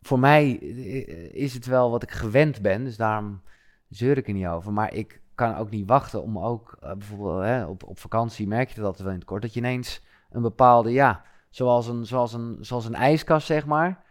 [0.00, 3.42] voor mij eh, is het wel wat ik gewend ben, dus daarom
[3.88, 4.72] zeur ik er niet over.
[4.72, 8.70] Maar ik kan ook niet wachten om ook, eh, bijvoorbeeld hè, op, op vakantie merk
[8.70, 12.32] je dat wel in het kort, dat je ineens een bepaalde, ja, zoals een, zoals
[12.32, 14.04] een, zoals een ijskast, zeg maar,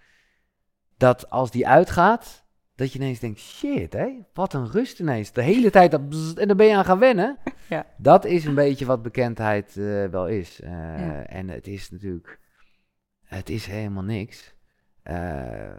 [0.97, 5.31] dat als die uitgaat, dat je ineens denkt, shit, hé, wat een rust ineens.
[5.31, 7.38] De hele tijd, dat bzz, en dan ben je aan gaan wennen.
[7.69, 7.85] Ja.
[7.97, 10.57] Dat is een beetje wat bekendheid eh, wel is.
[10.63, 11.23] Ja.
[11.25, 12.39] En het is natuurlijk,
[13.23, 14.55] het is helemaal niks.
[15.08, 15.72] Eh,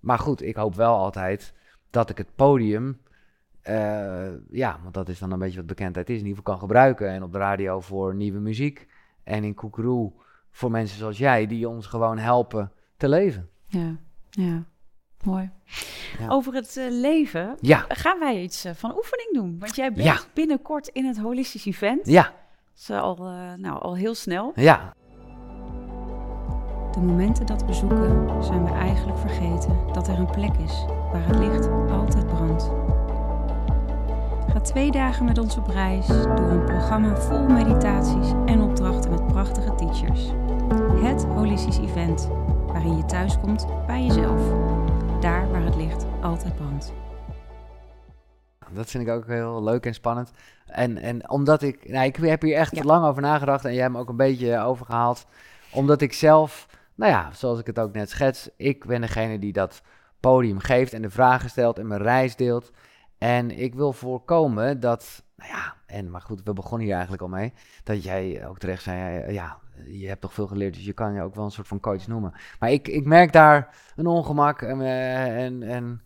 [0.00, 1.54] maar goed, ik hoop wel altijd
[1.90, 3.00] dat ik het podium,
[3.60, 6.62] eh, ja, want dat is dan een beetje wat bekendheid is, in ieder geval kan
[6.62, 7.08] gebruiken.
[7.10, 8.86] En op de radio voor nieuwe muziek.
[9.24, 10.12] En in Koekeroe
[10.50, 13.48] voor mensen zoals jij, die ons gewoon helpen te leven.
[13.66, 13.96] Ja,
[14.30, 14.64] ja.
[15.24, 15.50] Mooi.
[16.18, 16.28] Ja.
[16.28, 19.58] Over het eh, leven Ja, gaan wij iets van oefening doen.
[19.58, 20.18] Want jij bent Ja.
[20.34, 22.06] binnenkort in het holistisch event.
[22.06, 22.32] ja, Dat
[22.74, 23.16] is al,
[23.56, 24.52] nou, al heel snel.
[24.54, 24.96] ja.
[26.92, 31.26] De momenten dat we zoeken, zijn we eigenlijk vergeten dat er een plek is waar
[31.26, 32.70] het licht altijd brandt.
[34.52, 39.26] Ga twee dagen met ons op reis door een programma vol meditaties en opdrachten met
[39.26, 40.26] prachtige teachers.
[41.02, 42.30] Het holistisch event
[42.66, 44.40] waarin je thuiskomt bij jezelf.
[45.20, 46.92] Daar waar het licht altijd brandt.
[48.70, 50.30] Dat vind ik ook heel leuk en spannend.
[50.66, 52.82] En, en omdat ik, nou, ik heb hier echt Ja.
[52.82, 55.26] lang over nagedacht en jij hebt me ook een beetje overgehaald.
[55.72, 56.66] Omdat ik zelf,
[56.98, 59.82] nou ja, zoals ik het ook net schets, ik ben degene die dat
[60.20, 62.72] podium geeft en de vragen stelt en mijn reis deelt.
[63.18, 67.28] En ik wil voorkomen dat, nou ja, en maar goed, we begonnen hier eigenlijk al
[67.28, 67.52] mee,
[67.84, 71.14] dat jij ook terecht zei, eh, ja, je hebt toch veel geleerd, dus je kan
[71.14, 72.32] je ook wel een soort van coach noemen.
[72.58, 76.02] Maar ik, ik merk daar een ongemak en, eh, en, en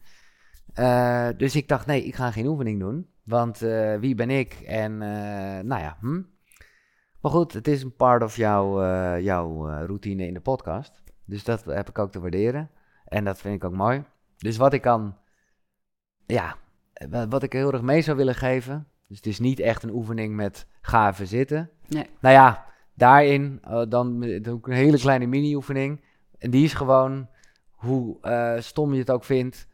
[0.75, 3.07] eh, dus ik dacht, nee, ik ga geen oefening doen.
[3.23, 3.59] Want
[4.01, 4.53] wie ben ik?
[4.53, 4.99] En
[5.67, 6.21] nou ja, hm.
[7.23, 11.03] Maar goed, het is een part of jouw, eh, jouw eh, routine in de podcast.
[11.25, 12.71] Dus dat heb ik ook te waarderen.
[13.05, 14.05] En dat vind ik ook mooi.
[14.39, 15.17] Dus wat ik kan,
[16.27, 16.57] ja,
[16.93, 18.87] eh, wa- wat ik heel erg mee zou willen geven.
[19.09, 21.71] Dus het is niet echt een oefening met ga even zitten.
[21.89, 22.07] Nee.
[22.21, 22.65] Nou ja,
[22.95, 26.05] daarin dan doe ik een hele kleine mini-oefening.
[26.39, 27.29] En die is gewoon,
[27.71, 28.19] hoe
[28.61, 29.67] stom je het ook vindt,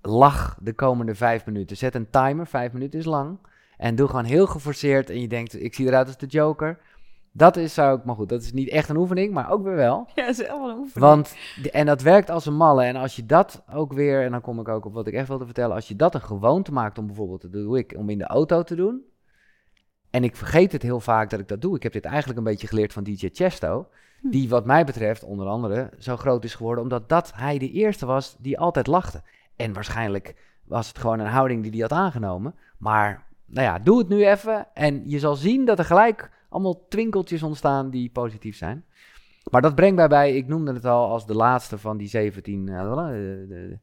[0.00, 1.76] lach de komende vijf minuten.
[1.76, 3.38] Zet een timer, vijf minuten is lang.
[3.82, 6.78] En doe gewoon heel geforceerd en je denkt, ik zie eruit als de joker.
[7.32, 9.74] Dat is zou ik, maar goed, dat is niet echt een oefening, maar ook weer
[9.74, 10.08] wel.
[10.14, 11.06] Ja, dat is allemaal een oefening.
[11.06, 11.36] Want,
[11.72, 12.84] en dat werkt als een malle.
[12.84, 15.28] En als je dat ook weer, en dan kom ik ook op wat ik echt
[15.28, 15.74] wilde vertellen.
[15.74, 18.62] Als je dat een gewoonte maakt om bijvoorbeeld, dat doe ik, om in de auto
[18.62, 19.02] te doen.
[20.10, 21.76] En ik vergeet het heel vaak dat ik dat doe.
[21.76, 23.86] Ik heb dit eigenlijk een beetje geleerd van DJ Chesto.
[24.20, 24.30] Hm.
[24.30, 26.82] Die wat mij betreft, onder andere, zo groot is geworden.
[26.82, 29.22] Omdat dat hij de eerste was die altijd lachte.
[29.56, 32.54] En waarschijnlijk was het gewoon een houding die hij had aangenomen.
[32.78, 34.66] Maar, nou ja, doe het nu even.
[34.74, 38.84] En je zal zien dat er gelijk allemaal twinkeltjes ontstaan die positief zijn.
[39.50, 42.68] Maar dat brengt mij bij, ik noemde het al als de laatste van die 17
[42.68, 43.78] eh,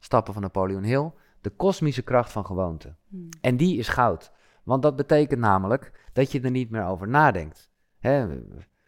[0.00, 1.10] stappen van Napoleon Hill.
[1.40, 2.94] De kosmische kracht van gewoonte.
[3.08, 3.28] Hmm.
[3.40, 4.32] En die is goud.
[4.62, 7.70] Want dat betekent namelijk dat je er niet meer over nadenkt.
[7.98, 8.26] Hè,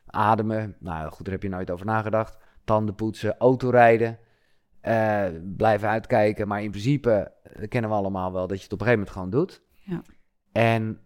[0.07, 2.39] ademen, nou goed, daar heb je nooit over nagedacht.
[2.65, 4.19] Tanden poetsen, autorijden,
[4.81, 5.27] eh,
[5.57, 6.49] blijven uitkijken.
[6.49, 9.11] Maar in principe eh, kennen we allemaal wel dat je het op een gegeven moment
[9.11, 9.63] gewoon doet.
[9.85, 10.03] Ja.
[10.55, 11.01] En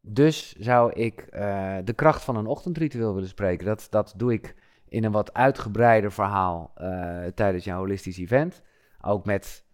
[0.00, 3.66] dus zou ik eh, de kracht van een ochtendritueel willen spreken.
[3.66, 4.54] Dat, dat doe ik
[4.88, 8.62] in een wat uitgebreider verhaal eh, tijdens jouw holistisch event.
[9.00, 9.64] Ook met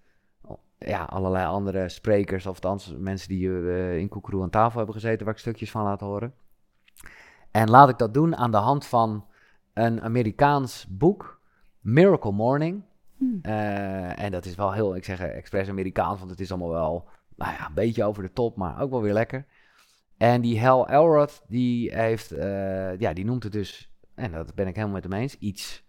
[0.78, 5.24] ja, allerlei andere sprekers, of althans mensen die eh, in Koekeroe aan tafel hebben gezeten,
[5.24, 6.34] waar ik stukjes van laat horen.
[7.50, 9.26] En laat ik dat doen aan de hand van
[9.72, 11.40] een Amerikaans boek,
[11.80, 12.82] Miracle Morning.
[13.16, 13.40] Hmm.
[13.42, 17.52] En dat is wel heel, ik zeg expres Amerikaans, want het is allemaal wel, nou
[17.52, 19.46] ja, een beetje over de top, maar ook wel weer lekker.
[20.16, 24.66] En die Hal Elrod, die heeft, eh, ja, die noemt het dus, en dat ben
[24.66, 25.84] ik helemaal met hem eens, iets,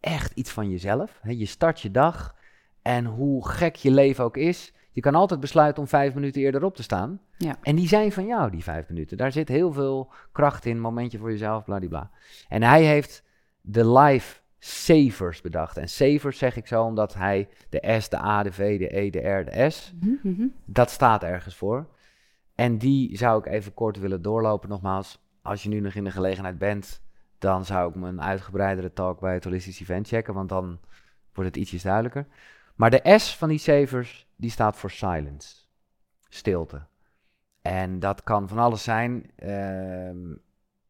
[0.00, 1.20] echt iets van jezelf.
[1.22, 2.34] Je start je dag
[2.82, 6.64] En hoe gek je leven ook is, je kan altijd besluiten om vijf minuten eerder
[6.64, 7.20] op te staan.
[7.38, 7.56] Ja.
[7.62, 9.16] En die zijn van jou, die vijf minuten.
[9.16, 12.10] Daar zit heel veel kracht in, momentje voor jezelf, bladibla.
[12.48, 13.24] En hij heeft
[13.60, 15.76] de life savers bedacht.
[15.76, 19.10] En savers zeg ik zo omdat hij de S, de A, de V, de E,
[19.10, 20.46] de R, de S, Mhm, mhm.
[20.64, 21.86] dat staat ergens voor.
[22.54, 24.68] En die zou ik even kort willen doorlopen.
[24.68, 27.02] Nogmaals, als je nu nog in de gelegenheid bent,
[27.38, 30.78] dan zou ik mijn uitgebreidere talk bij het Holistisch Event checken, want dan
[31.32, 32.26] wordt het ietsjes duidelijker.
[32.74, 35.56] Maar de S van die savers, die staat voor silence,
[36.28, 36.82] stilte.
[37.62, 40.34] En dat kan van alles zijn, ehm,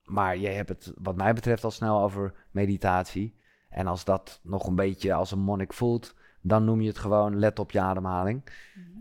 [0.05, 3.41] maar je hebt het wat mij betreft al snel over meditatie.
[3.73, 7.39] En als dat nog een beetje als een monnik voelt, dan noem je het gewoon
[7.39, 8.43] let op je ademhaling.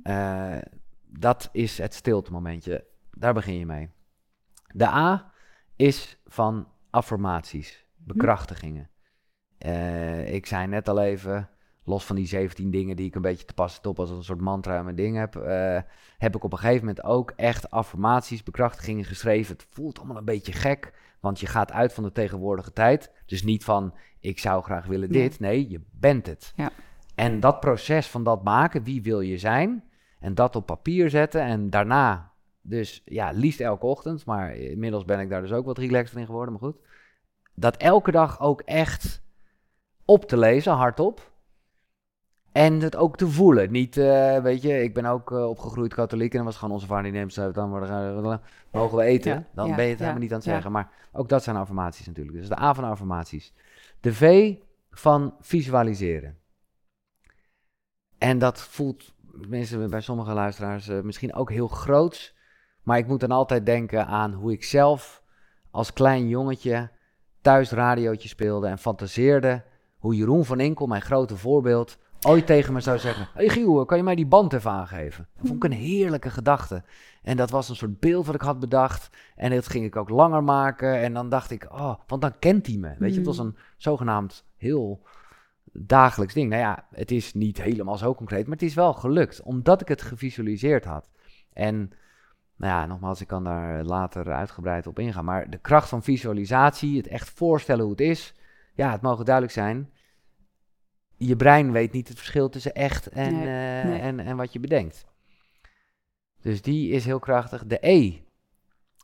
[0.04, 0.58] Eh,
[1.06, 2.86] dat is het stilte momentje.
[3.12, 3.90] Daar begin je mee.
[4.74, 5.32] De A
[5.76, 8.90] is van affirmaties, bekrachtigingen.
[9.58, 11.50] Eh, ik zei net al even,
[11.84, 14.42] los van die 17 dingen die ik een beetje te passen op als een soort
[14.42, 15.80] mantra in mijn ding heb, eh,
[16.18, 19.56] heb ik op een gegeven moment ook echt affirmaties, bekrachtigingen geschreven.
[19.56, 23.12] Het voelt allemaal een beetje gek, want je gaat uit van de tegenwoordige tijd.
[23.26, 25.40] Dus niet van ik zou graag willen dit.
[25.40, 26.54] Nee, je bent het.
[26.56, 26.70] Ja.
[27.16, 29.84] En dat proces van dat maken, wie wil je zijn?
[30.20, 35.20] En dat op papier zetten en daarna, dus ja, liefst elke ochtend, maar inmiddels ben
[35.20, 36.78] ik daar dus ook wat relaxed in geworden, maar goed.
[37.54, 39.24] Dat elke dag ook echt
[40.06, 41.32] op te lezen, hardop.
[42.52, 43.72] En het ook te voelen.
[43.72, 46.86] Niet, eh, weet je, ik ben ook eh, opgegroeid katholiek en dan was gewoon onze
[46.88, 48.40] vader die neemt, zei, dan worden, we-
[48.72, 49.32] mogen we eten.
[49.34, 50.72] Ja, dan ja, ben je het ja, helemaal niet aan het zeggen.
[50.72, 52.38] Maar ook dat zijn affirmaties natuurlijk.
[52.38, 53.54] Dus de A van affirmaties.
[54.00, 54.56] De V
[54.90, 56.38] van visualiseren.
[58.18, 59.14] En dat voelt,
[59.48, 62.36] mensen bij sommige luisteraars, eh, misschien ook heel groots.
[62.84, 65.24] Maar ik moet dan altijd denken aan hoe ik zelf
[65.72, 66.90] als klein jongetje
[67.42, 69.64] thuis radiootje speelde en fantaseerde
[69.98, 71.98] hoe Jeroen van Inkel, mijn grote voorbeeld,
[72.28, 75.28] ooit tegen me zou zeggen: Hey Giel, kan je mij die band even aangeven?
[75.36, 76.84] Dat vond ik een heerlijke gedachte.
[77.22, 79.10] En dat was een soort beeld wat ik had bedacht.
[79.36, 81.00] En dat ging ik ook langer maken.
[81.00, 82.96] En dan dacht ik: Oh, want dan kent hij me.
[82.98, 85.02] Weet je, het was een zogenaamd heel
[85.74, 86.50] dagelijks ding.
[86.50, 89.88] Nou ja, het is niet helemaal zo concreet, maar het is wel gelukt, omdat ik
[89.88, 91.10] het gevisualiseerd had.
[91.54, 91.92] En
[92.56, 95.26] nou ja, nogmaals, ik kan daar later uitgebreid op ingaan.
[95.26, 98.34] Maar de kracht van visualisatie, het echt voorstellen hoe het is.
[98.74, 99.90] Ja, het mogen duidelijk zijn.
[101.24, 104.00] Je brein weet niet het verschil tussen echt en, Nee, eh, nee.
[104.00, 105.06] en, en wat je bedenkt.
[106.42, 107.66] Dus die is heel krachtig.
[107.66, 108.14] De E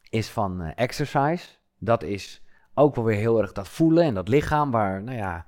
[0.09, 1.47] is van eh, exercise.
[1.79, 2.41] Dat is
[2.73, 5.45] ook wel weer heel erg dat voelen en dat lichaam, waar, nou ja,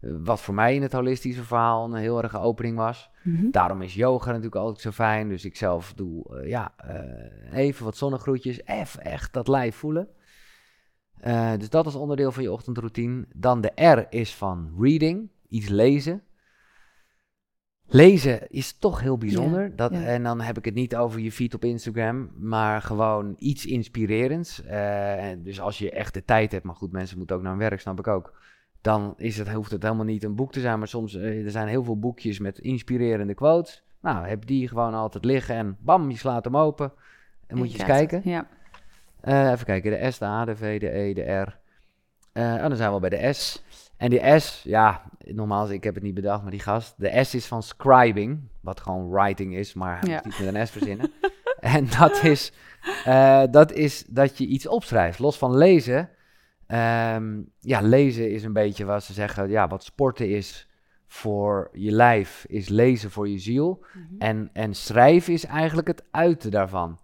[0.00, 3.10] eh, wat voor mij in het holistische verhaal een heel erge opening was.
[3.22, 3.50] Mhm.
[3.50, 5.28] Daarom is yoga natuurlijk altijd zo fijn.
[5.28, 6.74] Dus ik zelf doe ja,
[7.52, 8.60] even wat zonnegroetjes.
[8.64, 10.08] Even echt dat lijf voelen.
[11.58, 13.26] Dus dat is onderdeel van je ochtendroutine.
[13.34, 15.30] Dan de R is van reading.
[15.52, 16.22] Iets lezen.
[17.86, 19.76] Lezen is toch heel bijzonder.
[19.76, 20.02] dat, ja.
[20.02, 24.62] En dan heb ik het niet over je feed op Instagram, maar gewoon iets inspirerends.
[24.62, 27.60] En dus als je echt de tijd hebt, maar goed, mensen moeten ook naar hun
[27.60, 28.32] werk, snap ik ook.
[28.80, 31.50] Dan is het, hoeft het helemaal niet een boek te zijn, maar soms eh, er
[31.50, 33.84] zijn heel veel boekjes met inspirerende quotes.
[34.00, 36.92] Nou, heb die gewoon altijd liggen en bam, je slaat hem open.
[37.46, 38.20] En moet je eens kijken.
[38.24, 38.48] Ja.
[39.20, 41.60] Eh, even kijken, de S, de A, de V, de E, de R.
[42.32, 43.62] Eh, oh, dan zijn we bij de S.
[43.96, 46.94] En die S, ja, nogmaals, ik heb het niet bedacht, maar die gast.
[46.96, 50.14] De S is van scribing, wat gewoon writing is, maar hij Ja.
[50.14, 51.12] moet niet met een S verzinnen.
[51.60, 52.52] en dat is,
[53.04, 56.08] eh, dat is dat je iets opschrijft, los van lezen.
[56.66, 60.68] Ehm, ja, lezen is een beetje wat ze zeggen, ja, wat sporten is
[61.06, 63.84] voor je lijf, is lezen voor je ziel.
[63.92, 64.04] Mhm.
[64.18, 66.98] En, en schrijven is eigenlijk het uiten daarvan.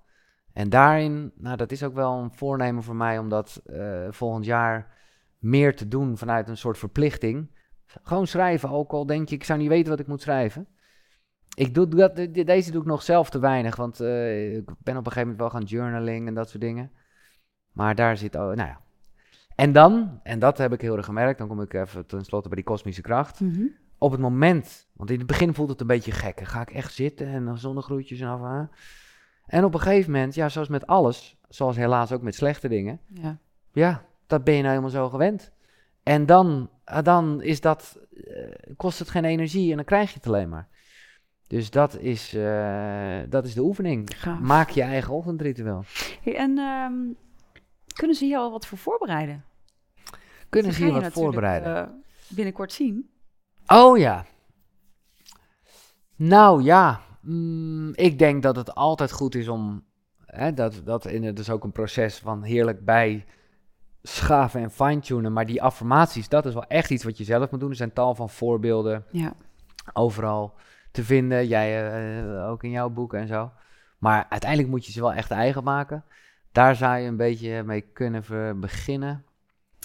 [0.53, 4.45] En daarin, nou, dat is ook wel een voornemen voor mij om dat eh, volgend
[4.45, 4.97] jaar
[5.39, 7.51] meer te doen vanuit een soort verplichting.
[8.03, 10.67] Gewoon schrijven, ook al denk je, ik zou niet weten wat ik moet schrijven.
[11.55, 14.65] Ik doe dat, de- de- deze doe ik nog zelf te weinig, want eh, ik
[14.65, 16.91] ben op een gegeven moment wel gaan journaling en dat soort dingen.
[17.73, 18.81] Maar daar zit, oh, nou ja.
[19.55, 22.57] En dan, en dat heb ik heel erg gemerkt, dan kom ik even tenslotte bij
[22.57, 23.63] die kosmische kracht Mhm.
[23.99, 26.41] op het moment, want in het begin voelt het een beetje gek.
[26.41, 28.41] Ga ik echt zitten en dan zonnegroetjes en af.
[28.41, 28.65] hè?
[29.47, 33.01] En op een gegeven moment, ja, zoals met alles, zoals helaas ook met slechte dingen,
[33.09, 33.39] Ja.
[33.73, 35.53] ja, dat ben je nou helemaal zo gewend.
[36.03, 40.15] En dan, ah, dan is dat, eh, kost het geen energie en dan krijg je
[40.17, 40.69] het alleen maar.
[41.47, 44.11] Dus dat is, eh, dat is de oefening.
[44.17, 44.41] Gaaf.
[44.41, 45.85] Maak je eigen ochtendritueel.
[46.23, 46.95] Hey, en ehm,
[47.95, 49.45] kunnen ze hier al wat voor voorbereiden?
[50.49, 51.77] Kunnen ze hier je wat voorbereiden?
[51.77, 51.89] eh,
[52.29, 53.11] binnenkort zien.
[53.67, 54.25] Oh ja.
[56.17, 59.87] Nou ja, mm, ik denk dat het altijd goed is om.
[60.27, 63.25] Hè, dat, dat in het is ook een proces van heerlijk bij
[64.09, 65.33] schaven en fine-tunen.
[65.33, 67.71] Maar die affirmaties, dat is wel echt iets wat je zelf moet doen.
[67.71, 69.33] Er zijn tal van voorbeelden Ja.
[69.93, 70.55] overal.
[70.91, 71.47] te vinden.
[71.47, 71.93] Jij
[72.23, 73.51] eh, ook in jouw boeken en zo.
[73.99, 76.05] Maar uiteindelijk moet je ze wel echt eigen maken.
[76.53, 78.23] Daar zou je een beetje mee kunnen
[78.61, 79.25] beginnen.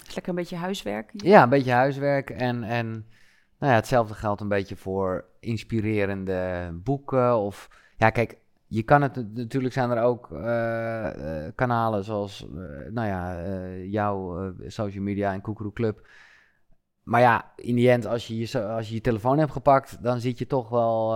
[0.06, 1.10] Is lekker een beetje huiswerk.
[1.14, 2.30] Ja, een beetje huiswerk.
[2.30, 2.90] En, en
[3.58, 7.36] nou ja, hetzelfde geldt een beetje voor inspirerende boeken.
[7.36, 8.36] Of ja, kijk,
[8.66, 13.42] je kan het natuurlijk zijn er ook eh, eh, kanalen zoals, eh, nou ja,
[13.76, 16.08] jouw social media en Koekeroe Club.
[17.02, 20.20] Maar ja, in die end, als je je, als je je telefoon hebt gepakt, dan
[20.20, 21.10] zit je toch wel.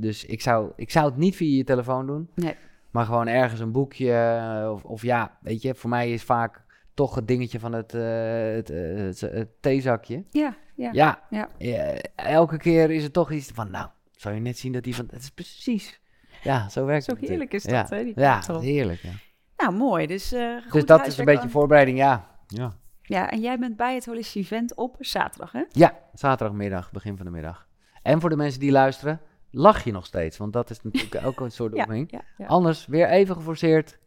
[0.00, 2.28] dus ik zou, ik zou het niet via je telefoon doen.
[2.34, 2.56] Nee.
[2.90, 4.68] Maar gewoon ergens een boekje.
[4.72, 8.68] Of, of ja, weet je, voor mij is vaak toch het dingetje van het, het,
[8.68, 10.24] het, het theezakje.
[10.30, 10.90] Ja, ja.
[10.92, 11.24] Ja.
[11.30, 11.48] Ja.
[11.58, 14.94] ja, elke keer is het toch iets van, nou, zou je net zien dat die
[14.94, 16.00] van, het is precies.
[16.44, 17.20] Ja, zo werkt Zo het.
[17.20, 17.52] natuurlijk.
[17.52, 17.80] heerlijk is ja.
[17.80, 18.04] dat, hè?
[18.04, 19.00] Die Ja, heerlijk.
[19.00, 19.10] Ja.
[19.56, 20.06] Nou, mooi.
[20.06, 22.26] Dus, eh, goed Dus dat is een beetje aan- voorbereiding, ja.
[22.46, 22.72] ja.
[23.02, 25.62] Ja, en jij bent bij het Holistische Event op zaterdag, hè?
[25.72, 27.66] Ja, zaterdagmiddag, begin van de middag.
[28.02, 29.20] En voor de mensen die luisteren,
[29.50, 32.10] lach je nog steeds, want dat is natuurlijk ook een soort Ja, oefening.
[32.10, 32.46] ja, ja.
[32.46, 33.98] Anders weer even geforceerd,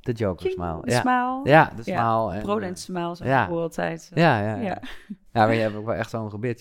[0.00, 0.80] de Joker Tjing, smile.
[0.82, 1.00] de ja.
[1.00, 1.40] smile.
[1.44, 2.34] ja, de Ja, smile.
[2.36, 3.46] En, Prodent smile, zeg ja.
[3.46, 4.10] altijd.
[4.14, 4.54] Ja, ja, ja.
[4.56, 4.62] Ja.
[4.62, 4.78] ja.
[5.08, 5.44] ja.
[5.46, 6.60] maar je hebt ook wel echt zo'n gebit,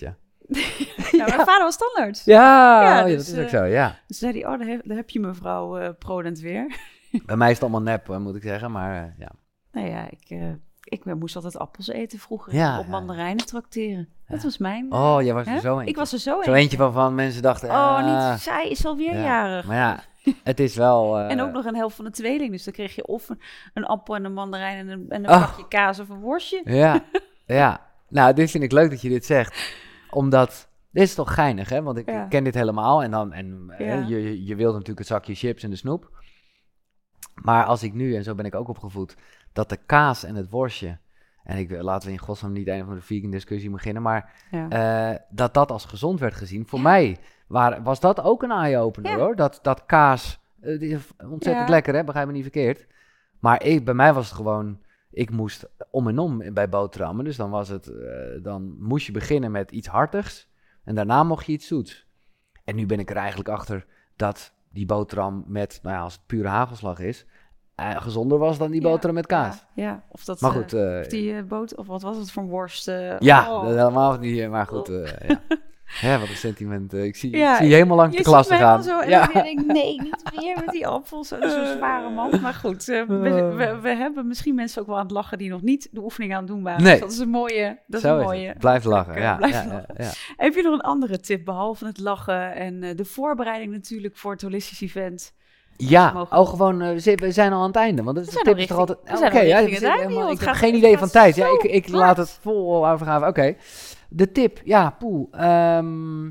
[1.12, 2.22] Ja, mijn vader was standaard.
[2.26, 4.00] Ja, Ja, oh, ja, dus, dat is ook eh, zo, ja.
[4.08, 6.76] Dus zei hij, oh, daar heb, daar heb je mevrouw eh Prodent weer.
[7.26, 9.32] Bij mij is het allemaal nep, moet ik zeggen, maar eh, ja.
[9.72, 12.54] Nou ja, ik, ik moest altijd appels eten vroeger.
[12.54, 14.10] Ja, op mandarijnen trakteren.
[14.28, 14.94] Dat was mijn...
[14.94, 15.54] Oh, jij was hè?
[15.54, 15.90] er zo eentje.
[15.90, 19.14] Ik was er zo, Zo eentje waarvan mensen dachten, Oh, ah, niet, zij is alweer
[19.14, 19.22] ja.
[19.22, 19.66] jarig.
[19.66, 20.00] Maar ja,
[20.44, 21.20] het is wel...
[21.20, 22.52] En ook nog een helft van de tweeling.
[22.52, 23.42] Dus dan kreeg je of een,
[23.74, 25.40] een appel en een mandarijn en een, en een Oh.
[25.40, 26.62] bakje kaas of een worstje.
[26.66, 27.04] Ja,
[27.46, 27.88] ja.
[28.10, 29.74] Nou, dit vind ik leuk dat je dit zegt.
[30.12, 31.82] Omdat, dit is toch geinig, hè?
[31.82, 32.26] Want ik, Ja.
[32.26, 33.04] ken dit helemaal.
[33.04, 34.08] En, dan, en eh, Ja.
[34.08, 36.12] je, je- wilt natuurlijk het zakje chips en de snoep.
[37.36, 39.16] Maar als ik nu, en zo ben ik ook opgevoed,
[39.54, 40.98] dat de kaas en het worstje...
[41.44, 44.34] En ik, wil- laten we in godsnaam niet een van de vegan discussie beginnen, maar
[44.52, 44.70] Ja.
[45.12, 46.68] eh, dat dat als gezond werd gezien.
[46.68, 49.36] Voor mij waar, was dat ook een eye-opener hoor.
[49.36, 52.88] Dat, dat kaas, eh, die is ontzettend lekker hè, begrijp me niet verkeerd.
[53.40, 54.80] Maar ik, bij mij was het gewoon,
[55.12, 57.26] ik moest om en om bij boterhammen.
[57.26, 60.50] Dus dan was het, eh, dan moest je beginnen met iets hartigs.
[60.84, 62.08] En daarna mocht je iets zoets.
[62.64, 63.86] En nu ben ik er eigenlijk achter
[64.16, 67.26] dat die boterham met, nou ja, als het pure hagelslag is,
[67.76, 69.66] eh, gezonder was dan die Ja, boterham met kaas.
[69.74, 70.04] Ja, ja.
[70.10, 70.42] of dat...
[70.42, 72.86] Maar eh, goed, of die boot, of wat was het voor een worst?
[73.20, 73.64] ja, oh.
[73.64, 75.30] dat helemaal niet, maar goed, eh,
[76.02, 76.20] ja.
[76.20, 76.94] Wat een sentiment.
[76.94, 78.84] eh, ik, zie, Ja, ik zie je helemaal langs Je de klas gaan.
[78.84, 79.26] Zo, en ja.
[79.26, 81.28] dan denk ik, nee, niet weer met die appels.
[81.28, 81.40] Zo'n
[81.78, 82.42] zware man.
[82.42, 85.50] Maar goed, eh, we, we, we hebben misschien mensen ook wel aan het lachen die
[85.50, 86.84] nog niet de oefening aan het doen waren.
[86.84, 86.92] Nee.
[86.92, 87.80] Dus dat is een mooie.
[87.88, 88.56] Dat is Zo een mooie.
[88.60, 89.22] Blijf lachen.
[89.22, 90.14] Ja, blijf ja, lachen.
[90.38, 94.32] Heb je nog een andere tip, behalve het lachen en eh, de voorbereiding natuurlijk voor
[94.32, 95.34] het holistisch event?
[95.82, 98.04] Ja, mogen oh gewoon, eh, we zi- we zijn al aan het einde.
[98.04, 98.28] Want dat
[98.58, 99.00] is toch altijd...
[99.00, 101.36] Oké, al ja, het helemaal- ik Het heb geen het idee van tijd.
[101.36, 103.26] Ja, ik, ik laat het vol overgave.
[103.28, 103.56] Oké,
[104.10, 105.28] de tip, ja, poeh.
[105.32, 106.22] ehm,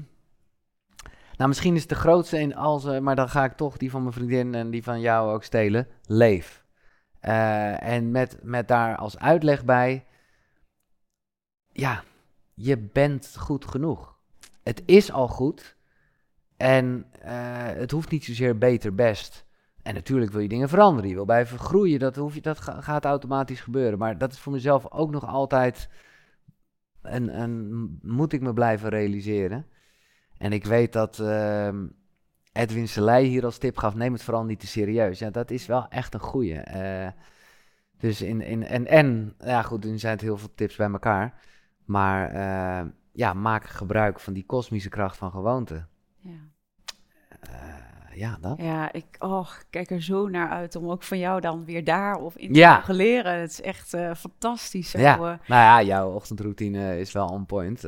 [1.37, 3.91] nou, misschien is het de grootste in als, eh, maar dan ga ik toch die
[3.91, 5.87] van mijn vriendin en die van jou ook stelen.
[6.07, 6.65] Leef.
[7.21, 10.05] Eh, en met, met daar als uitleg bij,
[11.73, 12.03] ja,
[12.55, 14.17] je bent goed genoeg.
[14.63, 15.77] Het is al goed
[16.57, 17.07] en
[17.79, 19.47] het hoeft niet zozeer beter, best.
[19.83, 22.81] En natuurlijk wil je dingen veranderen, je wil blijven groeien, dat, hoef je, dat ga-
[22.81, 23.99] gaat automatisch gebeuren.
[23.99, 25.89] Maar dat is voor mezelf ook nog altijd
[27.03, 29.67] een moet ik me blijven realiseren.
[30.39, 31.87] En ik weet dat ehm,
[32.53, 35.19] Edwin Selei hier als tip gaf, neem het vooral niet te serieus.
[35.19, 36.55] Ja, dat is wel echt een goeie.
[36.61, 37.13] Eh,
[37.99, 41.41] dus in, in, en, en, ja goed, nu zijn het heel veel tips bij elkaar.
[41.85, 45.87] Maar eh, ja, maak gebruik van die kosmische kracht van gewoonte.
[46.21, 46.31] Ja.
[47.41, 47.51] Eh,
[48.19, 48.55] ja, dat.
[48.61, 51.85] Ja, ik oh, ik kijk er zo naar uit om ook van jou dan weer
[51.85, 52.73] daar of in Ja.
[52.73, 53.41] te mogen leren.
[53.41, 54.91] Het is echt eh, fantastisch.
[54.91, 57.83] Zo, Ja, eh, nou ja, jouw ochtendroutine is wel on point.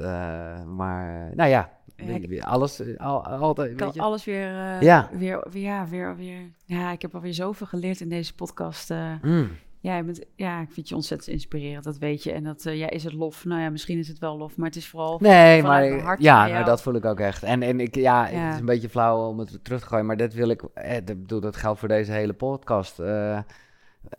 [0.67, 4.01] maar, nou ja, Ja, alles, al, altijd, kan weet je.
[4.03, 5.09] alles weer, eh, Ja.
[5.13, 6.41] weer, weer, ja, weer, weer.
[6.65, 8.91] Ja, ik heb alweer zoveel geleerd in deze podcast.
[9.23, 9.51] Mm,
[9.83, 12.33] ja, je bent, ja, ik vind je ontzettend inspirerend, dat weet je.
[12.33, 13.45] En dat, eh, ja, is het lof?
[13.45, 15.19] Nou ja, misschien is het wel lof, maar het is vooral...
[15.23, 17.43] Nee, maar hart ja, nou, dat voel ik ook echt.
[17.43, 18.39] En, en ik, ja, Ja.
[18.39, 20.93] het is een beetje flauw om het terug te gooien, maar dat wil ik, eh,
[20.93, 22.99] dat, bedoel, dat geldt voor deze hele podcast.
[22.99, 23.39] eh,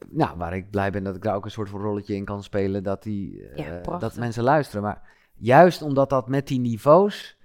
[0.09, 2.43] nou, waar ik blij ben dat ik daar ook een soort van rolletje in kan
[2.43, 4.81] spelen, dat, die, eh, Ja, dat mensen luisteren.
[4.83, 5.01] Maar
[5.35, 7.37] juist omdat dat met die niveaus,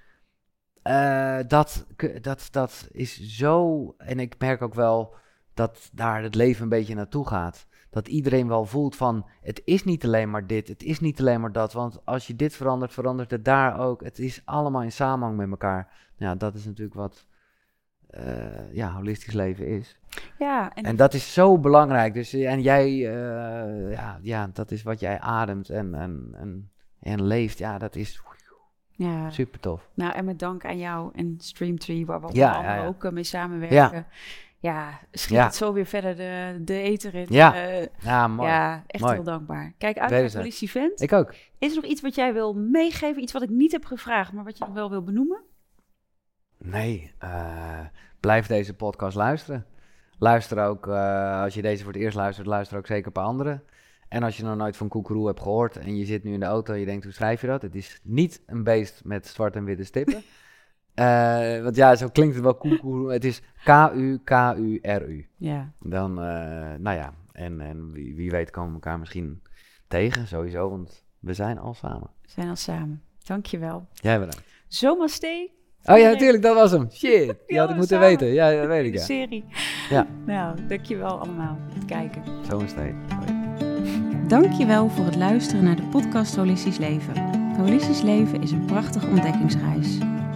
[1.47, 1.87] dat,
[2.21, 5.15] dat, dat is zo, en ik merk ook wel
[5.55, 7.67] dat daar het leven een beetje naartoe gaat.
[7.97, 11.41] Dat iedereen wel voelt van, het is niet alleen maar dit, het is niet alleen
[11.41, 11.73] maar dat.
[11.73, 14.03] Want als je dit verandert, verandert het daar ook.
[14.05, 15.93] Het is allemaal in samenhang met elkaar.
[16.17, 17.27] Ja, dat is natuurlijk wat
[18.11, 19.97] eh, ja, holistisch leven is.
[20.39, 22.15] Ja, en, En dat is zo belangrijk.
[22.15, 26.71] Dus, eh, en jij, eh, ja, ja, dat is wat jij ademt en, en, en,
[27.01, 27.59] en leeft.
[27.59, 28.23] Ja, dat is...
[28.91, 29.89] Ja, Super tof.
[29.95, 32.87] nou en met dank aan jou en Streamtree, waar we onder Ja, andere ja, ja.
[32.87, 34.07] ook mee samenwerken.
[34.67, 35.45] Ja, schiet Ja.
[35.45, 37.27] het zo weer verder de, de eter in.
[37.29, 37.55] Ja.
[37.55, 38.49] Eh, Ja, mooi.
[38.49, 39.15] ja, echt Mooi.
[39.15, 39.75] heel dankbaar.
[39.79, 40.45] Kijk uit naar Wederzijds.
[40.59, 41.01] politie-event.
[41.01, 41.35] Ik ook.
[41.59, 43.23] Is er nog iets wat jij wil meegeven?
[43.23, 45.41] Iets wat ik niet heb gevraagd, maar wat je nog wel wil benoemen?
[46.59, 47.81] Nee, eh,
[48.21, 49.67] blijf deze podcast luisteren.
[50.19, 53.25] Luister ook, eh, als je deze voor het eerst luistert, luister ook zeker een paar
[53.25, 53.63] andere.
[54.09, 56.47] En als je nog nooit van Koekeroe hebt gehoord en je zit nu in de
[56.47, 57.63] auto en je denkt, hoe schrijf je dat?
[57.63, 60.23] Het is niet een beest met zwart en witte stippen.
[60.97, 63.13] Eh, want ja, zo klinkt het wel Koekeroe.
[63.13, 65.29] Het is K-U-K-U-R-U.
[65.37, 69.43] Ja, Dan, eh, nou ja, en, en wie, wie weet komen we elkaar misschien
[69.89, 72.11] tegen, sowieso, want we zijn al samen.
[72.23, 73.03] we zijn al samen.
[73.25, 73.87] Dankjewel.
[73.93, 74.43] Jij bedankt.
[74.69, 75.51] Zomaste,
[75.85, 76.91] Oh ja, natuurlijk, dat was hem.
[76.91, 78.09] Shit, die Ja, had ik moeten samen.
[78.09, 78.27] weten.
[78.27, 79.05] Ja, dat weet ik, de ja.
[79.05, 79.45] serie.
[79.91, 80.07] Ja.
[80.27, 82.23] Nou, dankjewel allemaal voor het kijken.
[82.49, 82.95] Hoi.
[84.29, 87.15] Dankjewel voor het luisteren naar de podcast Holistisch Leven.
[87.57, 89.99] Holistisch Leven is een prachtige ontdekkingsreis.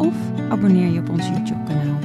[0.00, 0.14] of
[0.48, 1.98] abonneer je op ons YouTube-kanaal.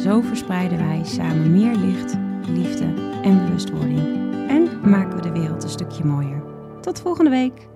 [0.00, 2.16] Zo verspreiden wij samen meer licht,
[2.48, 2.84] liefde
[3.22, 4.00] en bewustwording.
[4.48, 6.42] En maken we de wereld een stukje mooier.
[6.80, 7.70] Tot volgende week!